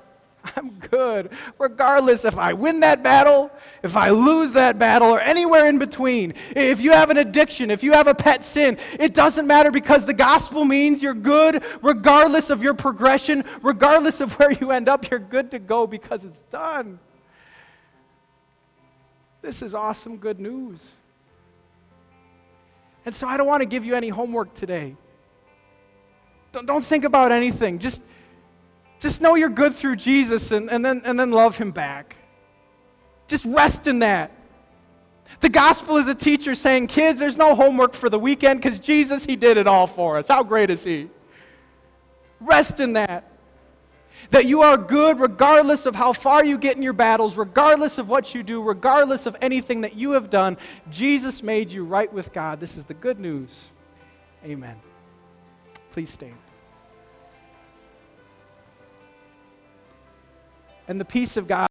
I'm 0.57 0.71
good, 0.79 1.31
regardless 1.59 2.25
if 2.25 2.37
I 2.37 2.53
win 2.53 2.81
that 2.81 3.03
battle, 3.03 3.51
if 3.83 3.97
I 3.97 4.11
lose 4.11 4.53
that 4.53 4.79
battle, 4.79 5.09
or 5.09 5.21
anywhere 5.21 5.67
in 5.67 5.79
between. 5.79 6.35
If 6.55 6.81
you 6.81 6.93
have 6.93 7.11
an 7.11 7.17
addiction, 7.17 7.71
if 7.71 7.83
you 7.83 7.93
have 7.93 8.07
a 8.07 8.15
pet 8.15 8.45
sin, 8.45 8.79
it 8.99 9.15
doesn't 9.15 9.47
matter 9.47 9.71
because 9.71 10.05
the 10.05 10.15
gospel 10.15 10.65
means 10.65 11.03
you're 11.03 11.15
good 11.15 11.63
regardless 11.83 12.51
of 12.51 12.63
your 12.63 12.75
progression, 12.75 13.45
regardless 13.63 14.21
of 14.21 14.39
where 14.39 14.53
you 14.53 14.71
end 14.71 14.89
up, 14.89 15.11
you're 15.11 15.19
good 15.19 15.51
to 15.53 15.59
go 15.59 15.87
because 15.87 16.25
it's 16.25 16.41
done. 16.51 16.99
This 19.43 19.63
is 19.63 19.75
awesome 19.75 20.17
good 20.17 20.41
news. 20.41 20.93
And 23.07 23.15
so 23.15 23.27
I 23.27 23.37
don't 23.37 23.47
want 23.47 23.61
to 23.61 23.67
give 23.67 23.85
you 23.85 23.95
any 23.95 24.09
homework 24.09 24.55
today. 24.55 24.97
Don't, 26.53 26.67
don't 26.67 26.85
think 26.85 27.05
about 27.05 27.33
anything. 27.33 27.79
Just, 27.79 28.01
just 29.05 29.21
know 29.21 29.35
you're 29.35 29.51
good 29.51 29.75
through 29.75 29.97
Jesus 29.97 30.51
and, 30.51 30.71
and, 30.71 30.83
then, 30.83 31.03
and 31.05 31.21
then 31.21 31.31
love 31.31 31.59
him 31.59 31.73
back. 31.73 32.17
Just 33.29 33.45
rest 33.45 33.87
in 33.87 33.99
that. 33.99 34.33
The 35.43 35.51
gospel 35.51 35.99
is 35.99 36.09
a 36.09 36.15
teacher 36.15 36.55
saying, 36.55 36.87
kids, 36.87 37.21
there's 37.21 37.37
no 37.37 37.55
homework 37.55 37.93
for 37.93 38.09
the 38.09 38.19
weekend 38.19 38.63
because 38.63 38.79
Jesus, 38.79 39.23
he 39.23 39.37
did 39.37 39.59
it 39.59 39.67
all 39.67 39.87
for 39.87 40.17
us. 40.17 40.29
How 40.29 40.43
great 40.43 40.71
is 40.71 40.85
he? 40.85 41.11
Rest 42.41 42.81
in 42.81 42.95
that. 42.95 43.31
That 44.31 44.47
you 44.47 44.63
are 44.63 44.79
good 44.79 45.21
regardless 45.21 45.85
of 45.85 45.95
how 45.95 46.15
far 46.15 46.43
you 46.43 46.57
get 46.57 46.77
in 46.77 46.83
your 46.83 46.95
battles, 46.95 47.37
regardless 47.37 47.99
of 47.99 48.09
what 48.09 48.35
you 48.35 48.43
do, 48.43 48.63
regardless 48.63 49.27
of 49.27 49.37
anything 49.43 49.83
that 49.83 49.95
you 49.95 50.13
have 50.13 50.31
done. 50.31 50.57
Jesus 50.91 51.43
made 51.43 51.71
you 51.71 51.85
right 51.85 52.11
with 52.11 52.33
God. 52.33 52.59
This 52.59 52.75
is 52.75 52.87
the 52.87 52.95
good 52.95 53.21
news. 53.21 53.69
Amen. 54.47 54.77
Please 55.93 56.09
stand. 56.09 56.44
And 60.87 61.01
the 61.01 61.05
peace 61.05 61.37
of 61.37 61.47
God. 61.47 61.67